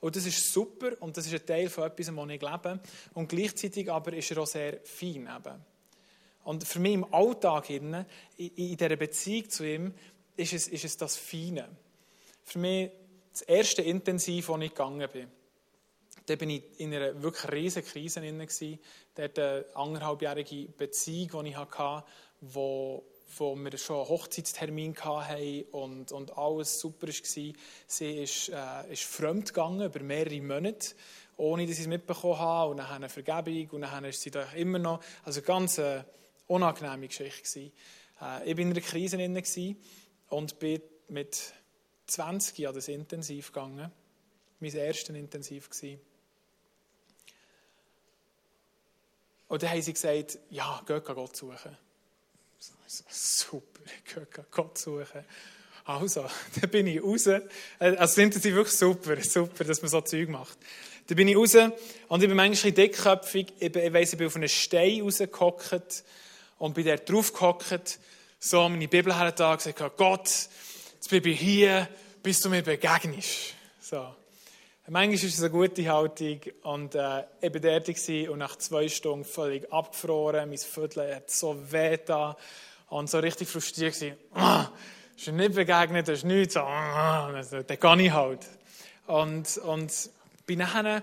Und 0.00 0.16
das 0.16 0.26
ist 0.26 0.52
super 0.52 0.90
und 1.00 1.16
das 1.16 1.26
ist 1.26 1.34
ein 1.34 1.46
Teil 1.46 1.68
von 1.70 1.84
etwas, 1.84 2.14
wo 2.14 2.26
ich 2.26 2.42
lebe. 2.42 2.80
Und 3.14 3.28
gleichzeitig 3.28 3.90
aber 3.90 4.12
ist 4.12 4.30
er 4.30 4.38
auch 4.38 4.46
sehr 4.46 4.80
fein. 4.84 5.28
Eben. 5.34 5.64
Und 6.44 6.64
für 6.64 6.78
mich 6.78 6.92
im 6.92 7.12
Alltag, 7.12 7.70
in, 7.70 8.04
in 8.36 8.76
dieser 8.76 8.96
Beziehung 8.96 9.48
zu 9.48 9.66
ihm, 9.66 9.94
ist 10.36 10.52
es, 10.52 10.68
ist 10.68 10.84
es 10.84 10.96
das 10.96 11.16
Feine. 11.16 11.68
Für 12.42 12.58
mich 12.58 12.90
das 13.32 13.42
erste 13.42 13.82
Intensiv, 13.82 14.48
wo 14.48 14.58
ich 14.58 14.70
gegangen 14.70 15.08
bin. 15.10 15.28
Da 16.26 16.36
bin 16.36 16.50
ich 16.50 16.62
in 16.78 16.94
einer 16.94 17.22
wirklich 17.22 17.52
riesigen 17.52 17.86
Krise 17.86 18.20
drin. 18.20 18.78
Dort 19.14 19.38
eine 19.38 19.64
anderthalbjährige 19.74 20.68
Beziehung, 20.72 21.44
die 21.44 21.50
ich 21.50 21.56
hatte, 21.56 22.04
wo, 22.40 23.04
wo 23.36 23.54
wir 23.56 23.76
schon 23.76 23.96
einen 23.96 24.08
Hochzeitstermin 24.08 24.96
hatten 24.96 25.64
und, 25.72 26.12
und 26.12 26.36
alles 26.38 26.80
super 26.80 27.08
war. 27.08 27.52
Sie 27.86 28.22
ist, 28.22 28.48
äh, 28.48 28.92
ist 28.92 29.02
fremd 29.02 29.48
gegangen 29.48 29.86
über 29.86 30.00
mehrere 30.00 30.40
Monate, 30.40 30.94
ohne 31.36 31.66
dass 31.66 31.76
ich 31.76 31.82
es 31.82 31.86
mitbekommen 31.88 32.38
habe. 32.38 32.70
Und 32.70 32.76
dann 32.78 32.90
eine 32.90 33.08
Vergebung 33.10 33.68
und 33.70 33.82
dann 33.82 34.04
ist 34.04 34.22
sie 34.22 34.30
da 34.30 34.44
immer 34.52 34.78
noch. 34.78 35.00
Also 35.24 35.42
ganz 35.42 35.78
eine 35.78 36.06
unangenehme 36.46 37.08
Geschichte. 37.08 37.60
Äh, 37.60 38.50
ich 38.50 38.56
war 38.56 38.62
in 38.62 38.70
einer 38.70 38.80
Krise 38.80 39.18
drin 39.18 39.76
und 40.30 40.58
bin 40.58 40.80
mit 41.08 41.52
20 42.06 42.58
Jahren 42.58 42.74
das 42.74 42.88
intensiv 42.88 43.52
gegangen. 43.52 43.90
Mein 44.60 44.74
erstes 44.74 45.14
intensiv 45.14 45.68
gewesen. 45.68 46.00
Und 49.54 49.62
dann 49.62 49.70
haben 49.70 49.82
sie 49.82 49.92
gesagt, 49.92 50.36
ja, 50.50 50.82
geht 50.84 51.04
Gott 51.04 51.36
suchen. 51.36 51.78
Super, 53.08 53.82
geht 54.04 54.50
Gott 54.50 54.76
suchen. 54.76 55.24
Also, 55.84 56.26
dann 56.60 56.70
bin 56.70 56.88
ich 56.88 57.00
raus. 57.00 57.28
Äh, 57.28 57.40
also 57.78 58.14
sind 58.14 58.34
sie 58.34 58.52
wirklich 58.52 58.76
super, 58.76 59.14
super, 59.22 59.62
dass 59.62 59.80
man 59.80 59.92
so 59.92 60.00
Zeug 60.00 60.28
macht. 60.28 60.58
Dann 61.06 61.16
bin 61.16 61.28
ich 61.28 61.36
raus 61.36 61.54
und 61.54 62.20
ich 62.20 62.28
bin 62.28 62.36
manchmal 62.36 62.72
dickköpfig. 62.72 63.52
Ich, 63.60 63.76
ich 63.76 63.92
weiss, 63.92 64.12
ich 64.12 64.18
bin 64.18 64.26
auf 64.26 64.34
einen 64.34 64.48
Stein 64.48 65.02
rausgehockt 65.02 66.02
und 66.58 66.74
bin 66.74 66.86
dort 66.86 67.08
draufgehockt, 67.08 68.00
so 68.40 68.68
meine 68.68 68.88
Bibel 68.88 69.16
her 69.16 69.30
da 69.30 69.54
gesagt, 69.54 69.96
Gott, 69.96 70.28
jetzt 70.94 71.10
bin 71.10 71.24
ich 71.28 71.38
hier, 71.38 71.88
bis 72.24 72.40
du 72.40 72.48
mir 72.48 72.62
begegnest. 72.62 73.54
So. 73.80 74.16
Manchmal 74.86 75.14
ist 75.14 75.24
es 75.24 75.40
eine 75.40 75.48
gute 75.48 75.90
Haltung 75.90 76.40
und 76.62 76.94
äh, 76.94 77.24
ich 77.40 77.54
war 77.54 77.60
dort 77.60 77.88
und 78.28 78.38
nach 78.38 78.56
zwei 78.56 78.86
Stunden 78.86 79.24
völlig 79.24 79.72
abgefroren, 79.72 80.46
mein 80.46 80.58
Viertel 80.58 81.16
hat 81.16 81.30
so 81.30 81.56
weh 81.72 81.96
da 82.04 82.36
und 82.90 83.08
so 83.08 83.18
richtig 83.18 83.48
frustriert 83.48 83.94
gewesen. 83.94 84.18
Ah, 84.34 84.70
ist 85.16 85.28
nicht 85.28 85.54
begegnet, 85.54 86.06
ist 86.10 86.24
nichts, 86.24 86.52
so, 86.52 86.60
ah, 86.60 87.32
dann 87.32 87.80
kann 87.80 87.98
ich 87.98 88.12
halt. 88.12 88.46
Und, 89.06 89.56
und 89.56 90.10
bin 90.44 90.58
nachher 90.58 91.02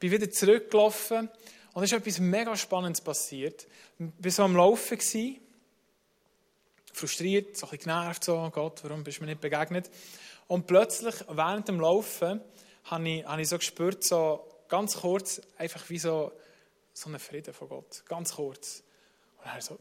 bin 0.00 0.10
wieder 0.10 0.30
zurückgelaufen 0.30 1.28
und 1.74 1.82
es 1.82 1.92
ist 1.92 1.98
etwas 1.98 2.20
mega 2.20 2.56
Spannendes 2.56 3.02
passiert. 3.02 3.66
Ich 3.98 4.24
war 4.24 4.30
so 4.30 4.42
am 4.44 4.56
Laufen, 4.56 4.96
gewesen, 4.96 5.36
frustriert, 6.94 7.58
so 7.58 7.66
ein 7.66 7.76
bisschen 7.76 7.92
genervt, 7.92 8.24
so, 8.24 8.50
Gott, 8.54 8.82
warum 8.84 9.04
bist 9.04 9.18
du 9.18 9.24
mir 9.24 9.32
nicht 9.32 9.42
begegnet? 9.42 9.90
Und 10.46 10.66
plötzlich, 10.66 11.14
während 11.28 11.68
dem 11.68 11.78
Laufen, 11.78 12.40
habe 12.90 13.08
ich, 13.08 13.24
habe 13.24 13.42
ich 13.42 13.48
so 13.48 13.58
gespürt, 13.58 14.04
so 14.04 14.48
ganz 14.68 14.96
kurz, 14.96 15.40
einfach 15.56 15.88
wie 15.90 15.98
so, 15.98 16.32
so 16.92 17.08
einen 17.08 17.18
Frieden 17.18 17.54
von 17.54 17.68
Gott. 17.68 18.02
Ganz 18.06 18.34
kurz. 18.34 18.82
Und 19.38 19.46
dann 19.46 19.60
so, 19.60 19.78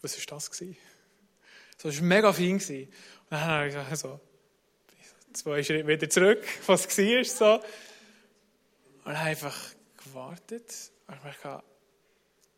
was 0.00 0.18
war 0.18 0.36
das? 0.36 0.50
Gewesen? 0.50 0.76
So, 1.78 1.88
das 1.88 1.98
war 1.98 2.04
mega 2.04 2.32
fein. 2.32 2.54
Und 2.54 2.88
dann 3.30 3.40
habe 3.40 3.68
ich 3.68 3.74
gesagt, 3.74 3.96
so, 3.98 4.20
zwei 5.32 5.62
Schritte 5.62 5.86
wieder 5.86 6.08
zurück, 6.08 6.44
was 6.66 6.86
war. 6.86 7.24
So. 7.24 7.54
Und 9.04 9.18
habe 9.18 9.28
einfach 9.28 9.74
gewartet. 10.04 10.90
Und 11.06 11.16
ich 11.16 11.36
dachte, 11.42 11.64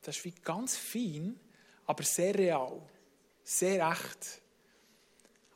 das 0.03 0.17
ist 0.17 0.25
wie 0.25 0.35
ganz 0.43 0.77
fein, 0.77 1.39
aber 1.87 2.03
sehr 2.03 2.35
real. 2.35 2.83
Sehr 3.43 3.91
echt. 3.91 4.43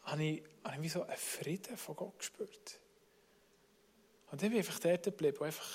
Habe 0.05 0.25
ich 0.25 0.43
habe 0.75 0.85
ich 0.85 0.93
so 0.93 1.03
einen 1.03 1.17
Frieden 1.17 1.77
von 1.77 1.97
Gott 1.97 2.19
gespürt. 2.19 2.81
Und 4.31 4.43
dann 4.43 4.51
bin 4.51 4.61
ich 4.61 4.67
einfach 4.67 4.81
dort 4.81 5.05
geblieben 5.05 5.39
und 5.39 5.47
einfach, 5.47 5.71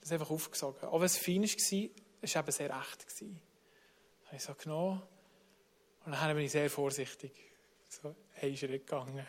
das 0.00 0.12
einfach 0.12 0.30
aufgesogen. 0.30 0.88
Auch 0.88 0.98
wenn 1.00 1.06
es 1.06 1.16
fein 1.16 1.42
war, 1.42 1.48
war 1.48 1.90
es 2.20 2.36
eben 2.36 2.52
sehr 2.52 2.70
echt. 2.70 3.06
Das 3.06 3.20
habe 3.20 4.36
ich 4.36 4.42
so 4.42 4.54
genommen 4.54 5.02
und 6.04 6.12
dann 6.12 6.34
bin 6.34 6.44
ich 6.44 6.52
sehr 6.52 6.70
vorsichtig 6.70 7.32
so 7.88 8.14
einen 8.40 8.56
Schritt 8.56 8.86
gegangen. 8.86 9.26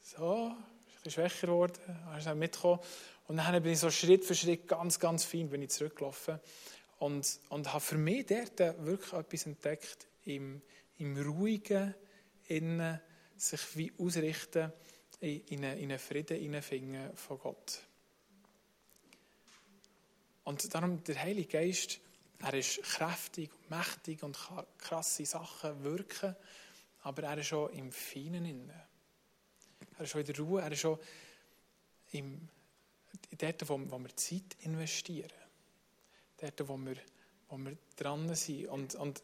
So, 0.00 0.46
ein 0.46 0.56
bisschen 1.02 1.12
schwächer 1.12 1.46
geworden, 1.46 2.06
habe 2.06 2.34
mitgekommen. 2.34 2.80
Und 3.28 3.36
dann 3.36 3.62
bin 3.62 3.72
ich 3.72 3.78
so 3.78 3.90
Schritt 3.90 4.24
für 4.24 4.34
Schritt 4.34 4.66
ganz, 4.66 4.98
ganz 4.98 5.24
fein 5.24 5.50
bin 5.50 5.62
ich 5.62 5.70
zurückgelaufen 5.70 6.40
und, 6.98 7.40
und 7.48 7.72
habe 7.72 7.80
für 7.80 7.98
mich 7.98 8.26
dort 8.26 8.84
wirklich 8.84 9.12
etwas 9.12 9.46
entdeckt 9.46 10.08
im, 10.24 10.62
im 10.98 11.16
ruhigen 11.16 11.94
Innen 12.48 13.00
sich 13.40 13.76
wie 13.76 13.92
ausrichten 13.98 14.72
in 15.20 15.64
einen, 15.64 15.98
Frieden 15.98 16.38
hineinfinden 16.38 17.16
von 17.16 17.38
Gott. 17.38 17.80
Und 20.44 20.74
darum, 20.74 21.02
der 21.04 21.22
Heilige 21.22 21.48
Geist, 21.48 22.00
er 22.40 22.54
ist 22.54 22.82
kräftig 22.82 23.50
mächtig 23.68 24.22
und 24.22 24.36
kann 24.36 24.66
krasse 24.78 25.24
Sachen 25.26 25.82
wirken, 25.84 26.34
aber 27.02 27.22
er 27.24 27.38
ist 27.38 27.48
schon 27.48 27.72
im 27.72 27.92
Feinen 27.92 28.44
inne. 28.44 28.86
Er 29.98 30.04
ist 30.04 30.10
schon 30.10 30.22
in 30.22 30.26
der 30.26 30.38
Ruhe, 30.38 30.62
er 30.62 30.72
ist 30.72 30.80
schon 30.80 30.98
im, 32.12 32.48
dort, 33.38 33.68
wo, 33.68 33.80
wo 33.90 33.98
wir 33.98 34.16
Zeit 34.16 34.56
investieren. 34.60 35.30
Dort, 36.38 36.68
wo 36.68 36.76
wir, 36.78 36.96
wo 37.48 37.58
wir 37.58 37.76
dran 37.96 38.34
sind. 38.34 38.68
Und, 38.68 38.94
und, 38.94 39.22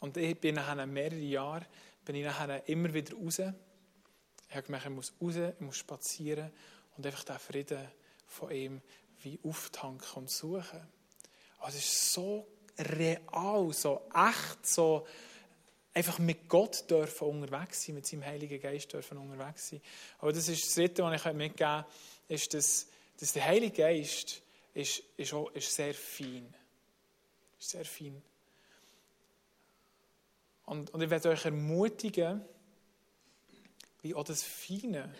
und 0.00 0.16
ich 0.16 0.38
bin 0.38 0.56
nach 0.56 0.86
mehreren 0.86 1.22
Jahren 1.22 1.66
bin 2.06 2.16
ich 2.16 2.24
nachher 2.24 2.66
immer 2.68 2.94
wieder 2.94 3.14
raus. 3.16 3.40
Ich 3.40 4.54
habe 4.54 4.62
gemerkt, 4.62 4.86
ich 4.86 4.92
muss 4.92 5.12
raus, 5.20 5.34
ich 5.36 5.60
muss 5.60 5.76
spazieren 5.76 6.50
und 6.96 7.04
einfach 7.04 7.24
den 7.24 7.38
Frieden 7.38 7.88
von 8.26 8.50
ihm 8.50 8.80
wie 9.22 9.38
auftanken 9.42 10.22
und 10.22 10.30
suchen. 10.30 10.80
Also 11.58 11.78
es 11.78 11.84
ist 11.84 12.12
so 12.12 12.46
real, 12.78 13.72
so 13.72 14.08
echt, 14.14 14.66
so 14.66 15.06
einfach 15.92 16.18
mit 16.18 16.48
Gott 16.48 16.88
dürfen 16.88 17.26
unterwegs 17.26 17.84
sein, 17.84 17.96
mit 17.96 18.06
seinem 18.06 18.24
Heiligen 18.24 18.60
Geist 18.60 18.92
dürfen 18.92 19.18
unterwegs 19.18 19.70
sein. 19.70 19.80
Aber 20.18 20.32
das 20.32 20.48
ist 20.48 20.64
das 20.64 20.74
Dritte, 20.74 21.02
was 21.02 21.20
ich 21.20 21.32
mitgeben 21.32 21.56
kann, 21.56 21.84
ist, 22.28 22.54
dass, 22.54 22.86
dass 23.18 23.32
der 23.32 23.46
Heilige 23.46 23.82
Geist 23.82 24.42
ist, 24.74 25.02
ist, 25.16 25.32
auch, 25.32 25.50
ist 25.52 25.74
sehr 25.74 25.94
fein. 25.94 26.54
Ist 27.58 27.70
sehr 27.70 27.84
fein. 27.84 28.22
Und, 30.66 30.92
und 30.92 31.00
ich 31.00 31.10
werde 31.10 31.30
euch 31.30 31.44
ermutigen, 31.44 32.44
wie 34.02 34.14
auch 34.14 34.24
das 34.24 34.42
Feine 34.42 35.14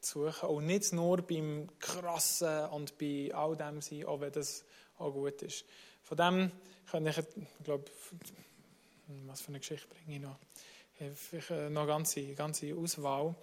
zu 0.00 0.30
suchen. 0.30 0.48
Und 0.50 0.66
nicht 0.66 0.92
nur 0.92 1.22
beim 1.22 1.68
Krassen 1.78 2.66
und 2.66 2.96
bei 2.98 3.30
all 3.34 3.56
dem 3.56 3.80
sein, 3.80 4.04
auch 4.04 4.20
wenn 4.20 4.32
das 4.32 4.64
auch 4.98 5.10
gut 5.10 5.42
ist. 5.42 5.64
Von 6.02 6.16
dem 6.18 6.52
kann 6.90 7.06
ich, 7.06 7.18
ich 7.18 7.64
glaube, 7.64 7.84
was 9.26 9.40
für 9.40 9.48
eine 9.48 9.58
Geschichte 9.58 9.88
bringe 9.88 10.16
ich 10.16 10.22
noch? 10.22 10.38
Ich 11.00 11.50
habe 11.50 11.70
noch 11.70 11.82
eine 11.82 11.88
ganze, 11.88 12.34
ganze 12.34 12.74
Auswahl 12.74 13.34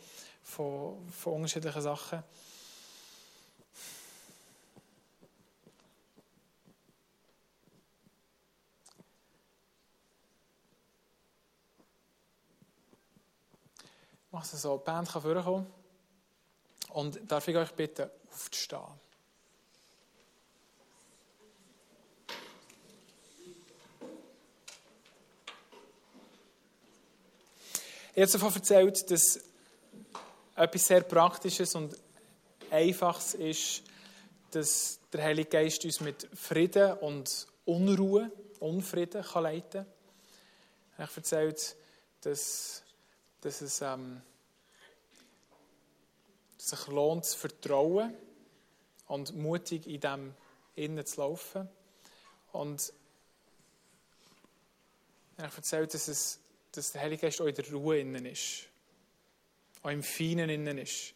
von, 0.43 1.10
von 1.10 1.34
unterschiedlichen 1.34 1.82
Sachen. 1.82 2.23
Es 14.41 14.62
so, 14.62 14.77
die 14.77 14.84
Band 14.84 15.10
kann 15.10 15.21
vorkommen. 15.21 15.67
Und 16.89 17.19
darf 17.32 17.47
ich 17.47 17.56
euch 17.56 17.71
bitten, 17.71 18.10
aufzustehen? 18.32 18.80
Ich 28.13 28.21
habe 28.21 28.32
davon 28.32 28.54
erzählt, 28.54 29.10
dass 29.10 29.39
etwas 30.56 30.86
sehr 30.86 31.01
Praktisches 31.01 31.75
und 31.75 31.95
Einfaches 32.69 33.36
ist, 33.36 33.84
dass 34.51 34.99
der 35.13 35.23
Heilige 35.23 35.49
Geist 35.49 35.86
uns 35.86 36.01
mit 36.01 36.27
Frieden 36.34 36.93
und 36.97 37.47
Unruhe, 37.65 38.32
Unfrieden 38.60 39.23
kann 39.23 39.43
leiten 39.43 39.86
kann. 39.86 39.86
Ich 40.93 40.99
habe 40.99 41.12
erzählt, 41.15 41.75
dass, 42.21 42.84
dass 43.39 43.62
es 43.62 43.82
ähm, 43.82 44.21
sich 46.69 46.88
lohnt, 46.88 47.26
zu 47.26 47.38
vertrauen 47.38 48.13
und 49.08 49.36
mutig 49.36 49.88
in 49.88 50.00
dem 50.00 50.34
Innen 50.76 51.06
zu 51.06 51.21
laufen. 51.21 51.69
Und 52.52 52.93
ich 55.38 55.43
erzählt, 55.58 55.93
dass 55.93 56.08
es 56.08 56.41
dass 56.71 56.91
der 56.91 57.02
Heilige 57.02 57.24
Geist 57.24 57.41
auch 57.41 57.47
in 57.47 57.56
der 57.56 57.69
Ruhe 57.69 58.00
innen 58.00 58.26
ist. 58.26 58.67
Auch 59.84 59.89
im 59.89 60.04
Feinen 60.04 60.50
innen 60.50 60.78
ist. 60.78 61.13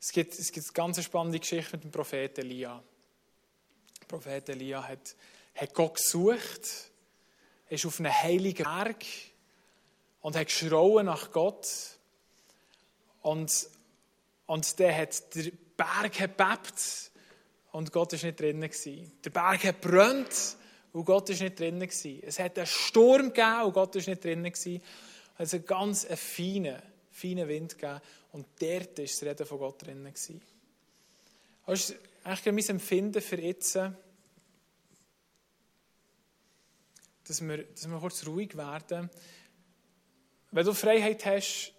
Es 0.00 0.10
gibt, 0.10 0.36
es 0.38 0.50
gibt 0.50 0.66
eine 0.66 0.72
ganz 0.72 1.02
spannende 1.02 1.38
Geschichte 1.38 1.76
mit 1.76 1.84
dem 1.84 1.92
Propheten 1.92 2.40
Elia. 2.40 2.82
Der 4.00 4.06
Prophet 4.06 4.48
Elia 4.48 4.86
hat, 4.86 5.14
hat 5.54 5.74
Gott 5.74 5.94
gesucht, 5.94 6.90
ist 7.68 7.86
auf 7.86 8.00
einem 8.00 8.12
heiligen 8.12 8.64
Berg 8.64 9.04
und 10.20 10.34
hat 10.34 10.46
geschrauen 10.46 11.06
nach 11.06 11.30
Gott. 11.30 11.68
Und, 13.20 13.68
und 14.46 14.78
der 14.78 14.96
hat, 14.96 15.34
der 15.34 15.52
Berg 15.76 16.12
gebebt 16.12 17.10
und 17.72 17.92
Gott 17.92 18.12
war 18.12 18.24
nicht 18.24 18.40
drinnen. 18.40 18.70
Der 19.24 19.30
Berg 19.30 19.64
hat 19.64 19.80
brennt 19.80 20.56
und 20.92 21.04
Gott 21.04 21.28
war 21.30 21.36
nicht 21.36 21.58
drinnen. 21.58 21.88
Es 22.22 22.38
hat 22.38 22.58
einen 22.58 22.66
Sturm 22.66 23.28
gegeben 23.28 23.62
und 23.62 23.72
Gott 23.72 23.94
war 23.94 24.02
nicht 24.02 24.24
drinnen. 24.24 24.52
Es 25.38 25.52
hat 25.52 25.66
ganz 25.66 26.04
einen 26.04 26.16
feinen, 26.16 26.82
feinen 27.10 27.48
Wind 27.48 27.78
gegeben 27.78 28.00
und 28.32 28.46
dort 28.60 28.98
war 28.98 29.04
das 29.04 29.22
Reden 29.22 29.46
von 29.46 29.58
Gott 29.58 29.82
drinnen. 29.82 30.12
Das 31.66 31.90
ist 31.90 31.96
eigentlich 32.24 32.66
mein 32.66 32.76
Empfinden 32.76 33.22
für 33.22 33.40
jetzt, 33.40 33.74
dass 37.24 37.40
wir, 37.40 37.64
dass 37.64 37.88
wir 37.88 37.98
kurz 37.98 38.26
ruhig 38.26 38.56
werden. 38.56 39.08
Wenn 40.50 40.66
du 40.66 40.74
Freiheit 40.74 41.24
hast, 41.24 41.72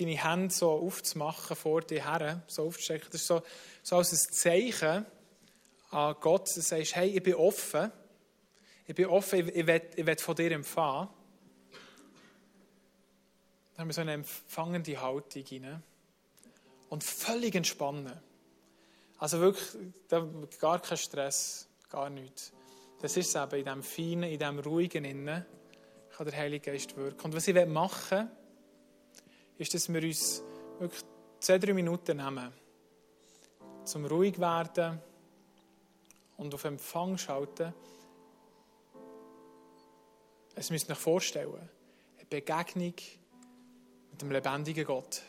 deine 0.00 0.22
Hände 0.22 0.54
so 0.54 0.70
aufzumachen 0.70 1.56
vor 1.56 1.82
dir 1.82 2.04
her, 2.04 2.42
so 2.46 2.64
aufzustrecken, 2.64 3.08
das 3.12 3.20
ist 3.20 3.26
so, 3.26 3.42
so 3.82 3.96
als 3.96 4.12
ein 4.12 4.32
Zeichen 4.32 5.06
an 5.90 6.16
Gott, 6.20 6.46
dass 6.46 6.54
du 6.54 6.60
sagst, 6.62 6.96
hey, 6.96 7.08
ich 7.08 7.22
bin 7.22 7.34
offen 7.34 7.92
ich 8.90 8.96
bin 8.96 9.06
offen, 9.06 9.48
ich 9.48 9.66
will, 9.68 9.82
ich 9.94 10.04
will 10.04 10.18
von 10.18 10.34
dir 10.34 10.50
empfangen. 10.50 11.08
Dann 13.70 13.82
haben 13.82 13.88
wir 13.88 13.94
so 13.94 14.00
eine 14.00 14.14
empfangende 14.14 15.00
Haltung 15.00 15.44
rein. 15.48 15.80
Und 16.88 17.04
völlig 17.04 17.54
entspannen. 17.54 18.20
Also 19.18 19.38
wirklich, 19.38 20.58
gar 20.58 20.82
kein 20.82 20.98
Stress, 20.98 21.68
gar 21.88 22.10
nichts. 22.10 22.52
Das 23.00 23.16
ist 23.16 23.28
es 23.28 23.40
eben, 23.40 23.60
in 23.60 23.64
diesem 23.64 23.82
Feinen, 23.84 24.24
in 24.24 24.40
diesem 24.40 24.58
Ruhigen 24.58 25.04
innen 25.04 25.46
kann 26.16 26.26
der 26.26 26.36
Heilige 26.36 26.72
Geist 26.72 26.96
wirken. 26.96 27.26
Und 27.26 27.36
was 27.36 27.46
ich 27.46 27.66
machen 27.66 28.18
will, 28.18 28.28
ist, 29.60 29.74
dass 29.74 29.92
wir 29.92 30.02
uns 30.02 30.42
wirklich 30.78 31.02
zwei, 31.38 31.58
drei 31.58 31.74
Minuten 31.74 32.16
nehmen, 32.16 32.50
zum 33.84 34.06
ruhig 34.06 34.38
werden 34.40 34.98
und 36.38 36.54
auf 36.54 36.64
Empfang 36.64 37.18
schalten. 37.18 37.74
Es 40.54 40.70
müsst 40.70 40.90
euch 40.90 40.98
vorstellen, 40.98 41.68
eine 42.16 42.26
Begegnung 42.28 42.94
mit 44.10 44.22
dem 44.22 44.30
lebendigen 44.30 44.84
Gott, 44.86 45.22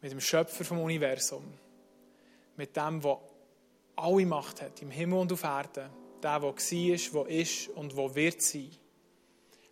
mit 0.00 0.12
dem 0.12 0.20
Schöpfer 0.20 0.64
vom 0.64 0.78
Universum, 0.78 1.42
mit 2.56 2.76
dem, 2.76 3.00
der 3.00 3.20
alle 3.96 4.26
Macht 4.26 4.62
hat, 4.62 4.80
im 4.80 4.92
Himmel 4.92 5.18
und 5.18 5.32
auf 5.32 5.42
Erden, 5.42 5.90
der, 6.22 6.38
der 6.38 6.42
war, 6.42 6.54
der 6.54 7.40
ist 7.40 7.68
und 7.70 7.96
der 7.96 8.14
wird 8.14 8.42
sein. 8.42 8.70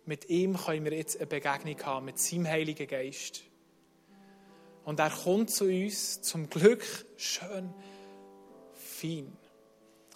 Mit 0.07 0.29
ihm 0.29 0.55
können 0.55 0.85
wir 0.85 0.93
jetzt 0.93 1.17
eine 1.17 1.27
Begegnung 1.27 1.83
haben, 1.83 2.05
mit 2.05 2.17
seinem 2.17 2.47
Heiligen 2.47 2.87
Geist. 2.87 3.43
Und 4.85 5.01
er 5.01 5.09
kommt 5.09 5.51
zu 5.51 5.65
uns, 5.65 6.21
zum 6.21 6.49
Glück 6.49 6.81
schön 7.17 7.73
fein. 8.73 9.35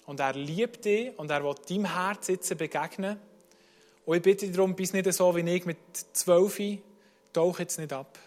Und 0.05 0.21
er 0.21 0.33
liebt 0.33 0.85
dich 0.85 1.11
und 1.19 1.29
er 1.29 1.43
will 1.43 1.55
deinem 1.67 1.93
Herz 1.93 2.29
jetzt 2.29 2.57
begegnen. 2.57 3.19
Und 4.05 4.15
ich 4.15 4.21
bitte 4.21 4.49
darum, 4.49 4.77
bis 4.77 4.93
nicht 4.93 5.11
so 5.11 5.35
wie 5.35 5.41
ich 5.41 5.65
mit 5.65 5.77
zwölf, 6.13 6.57
tauch 7.33 7.59
jetzt 7.59 7.77
nicht 7.77 7.91
ab. 7.91 8.17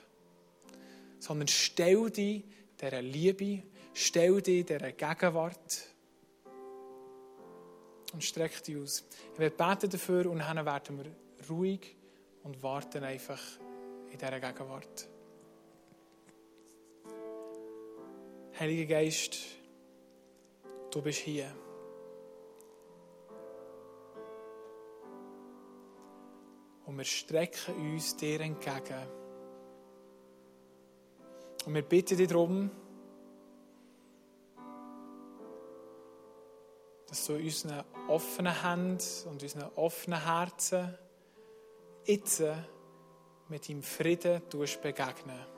Sondern 1.19 1.49
stell 1.49 2.11
dich 2.11 2.45
dieser 2.79 3.01
Liebe, 3.01 3.63
stell 3.95 4.43
dich 4.43 4.67
dieser 4.67 4.93
Gegenwart 4.93 5.87
und 8.13 8.23
streck 8.23 8.63
dich 8.65 8.77
aus. 8.77 9.03
Ich 9.33 9.39
werde 9.39 9.57
beten 9.57 9.89
dafür 9.89 10.27
und 10.27 10.41
dann 10.41 10.67
werden 10.67 10.99
wir 10.99 11.24
ruhig 11.51 11.97
und 12.43 12.63
warten 12.63 13.05
einfach 13.05 13.41
in 14.11 14.19
dieser 14.19 14.41
Gegenwart. 14.41 15.09
Heiliger 18.59 18.87
Geist, 18.87 19.37
du 20.91 21.03
bist 21.03 21.19
hier. 21.21 21.51
Und 26.87 26.99
wir 26.99 27.05
strecken 27.05 27.75
uns 27.93 28.17
dir 28.17 28.41
entgegen. 28.41 29.09
Und 31.67 31.75
wir 31.75 31.83
bitten 31.83 32.17
dich 32.17 32.29
darum, 32.29 32.71
dass 37.09 37.27
du 37.27 37.35
unseren 37.35 37.85
offenen 38.07 38.63
Händen 38.63 39.29
und 39.29 39.43
unseren 39.43 39.71
offenen 39.77 40.23
Herzen 40.23 40.99
jetzt 42.07 42.43
mit 43.49 43.69
deinem 43.69 43.83
Frieden 43.83 44.43
begegnen 44.83 45.54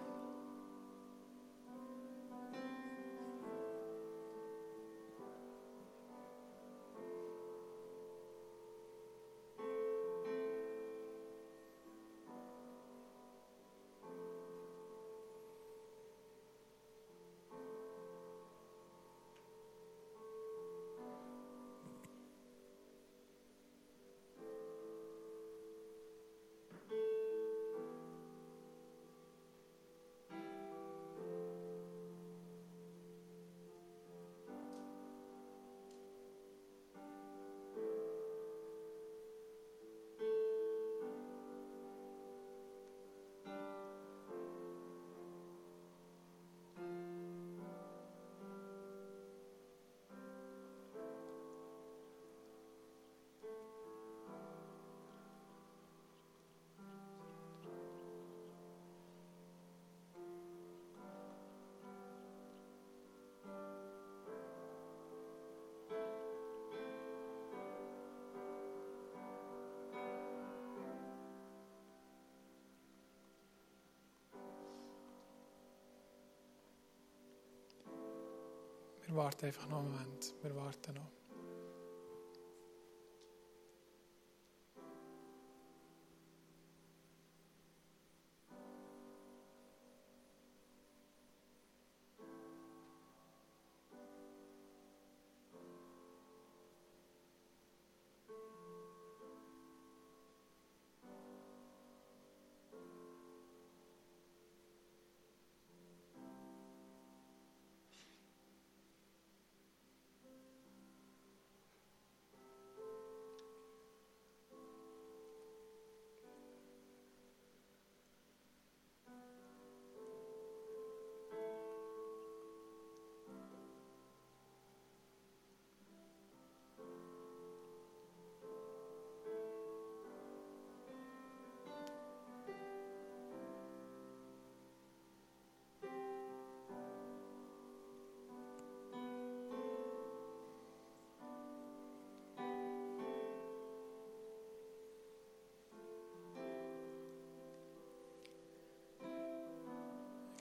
Wir 79.06 79.16
warten 79.16 79.46
einfach 79.46 79.68
noch 79.68 79.78
einen 79.78 79.92
Moment. 79.92 80.34
Wir 80.42 80.56
warten 80.56 80.94
noch. 80.94 81.25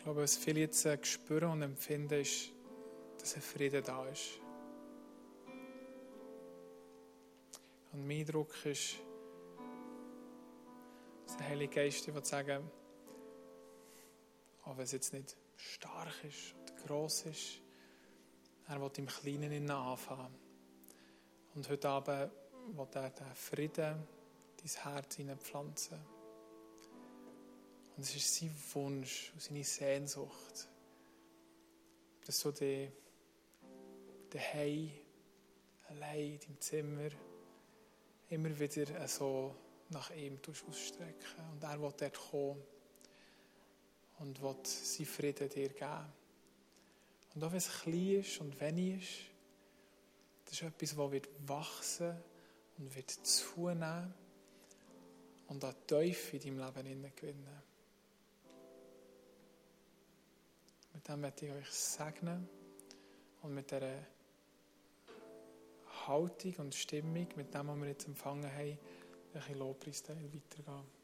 Ich 0.05 0.07
glaube, 0.07 0.21
was 0.21 0.37
viele 0.37 0.59
jetzt 0.59 0.85
äh, 0.85 1.03
spüren 1.03 1.49
und 1.49 1.63
empfinden, 1.63 2.21
ist, 2.21 2.51
dass 3.17 3.35
ein 3.37 3.41
Frieden 3.41 3.83
da 3.83 4.05
ist. 4.05 4.39
Und 7.91 8.07
mein 8.07 8.19
Eindruck 8.19 8.53
ist, 8.67 8.97
dass 11.25 11.37
der 11.37 11.47
Heilige 11.47 11.73
Geist 11.73 12.13
will 12.13 12.23
sagen, 12.23 12.69
auch 14.65 14.77
wenn 14.77 14.83
es 14.83 14.91
jetzt 14.91 15.11
nicht 15.11 15.35
stark 15.55 16.23
ist 16.23 16.53
oder 16.53 16.85
gross 16.85 17.25
ist, 17.25 17.61
er 18.67 18.79
will 18.79 18.91
im 18.97 19.07
Kleinen 19.07 19.71
anfangen. 19.71 20.35
Und 21.55 21.67
heute 21.67 21.89
Abend 21.89 22.31
will 22.75 22.87
er 22.93 23.09
den 23.09 23.33
Frieden 23.33 24.07
dein 24.57 24.83
Herz 24.83 25.15
hineinpflanzen. 25.15 26.14
Und 27.95 28.03
es 28.03 28.15
ist 28.15 28.35
sein 28.35 28.53
Wunsch 28.73 29.31
und 29.33 29.41
seine 29.41 29.63
Sehnsucht, 29.63 30.67
dass 32.25 32.41
du 32.41 32.51
dich 32.51 32.89
daheim, 34.31 34.91
allein 35.89 36.33
in 36.33 36.39
deinem 36.39 36.61
Zimmer, 36.61 37.09
immer 38.29 38.59
wieder 38.59 39.07
so 39.07 39.55
nach 39.89 40.11
ihm 40.11 40.39
ausstrecken. 40.67 41.49
Und 41.53 41.63
er 41.63 41.81
will 41.81 41.93
dort 41.97 42.19
kommen 42.31 42.61
und 44.19 44.41
will 44.41 44.55
seinen 44.63 45.05
Frieden 45.05 45.49
dir 45.49 45.69
geben. 45.69 46.13
Und 47.33 47.43
auch 47.43 47.51
wenn 47.51 47.57
es 47.57 47.81
klein 47.81 48.19
ist 48.19 48.39
und 48.39 48.59
wenig 48.59 49.01
ist, 49.01 49.35
das 50.45 50.53
ist 50.53 50.61
etwas, 50.63 50.95
das 50.95 51.11
wird 51.11 51.29
wachsen 51.47 52.15
und 52.77 52.95
wird 52.95 53.09
zunehmen 53.09 54.13
und 55.47 55.63
an 55.63 55.75
Teufel 55.87 56.45
in 56.45 56.57
deinem 56.57 56.83
Leben 56.83 57.15
gewinnen. 57.15 57.63
Dem 61.07 61.21
möchte 61.21 61.45
ich 61.45 61.51
euch 61.51 61.69
segnen 61.69 62.49
und 63.43 63.53
mit 63.53 63.69
dieser 63.69 64.05
Haltung 66.07 66.55
und 66.57 66.73
Stimmung, 66.73 67.27
mit 67.35 67.53
dem, 67.53 67.67
was 67.67 67.77
wir 67.77 67.87
jetzt 67.87 68.07
empfangen 68.07 68.51
haben, 68.51 68.79
ein 69.33 69.57
Lobpreisteil 69.57 70.17
weitergehen. 70.33 70.94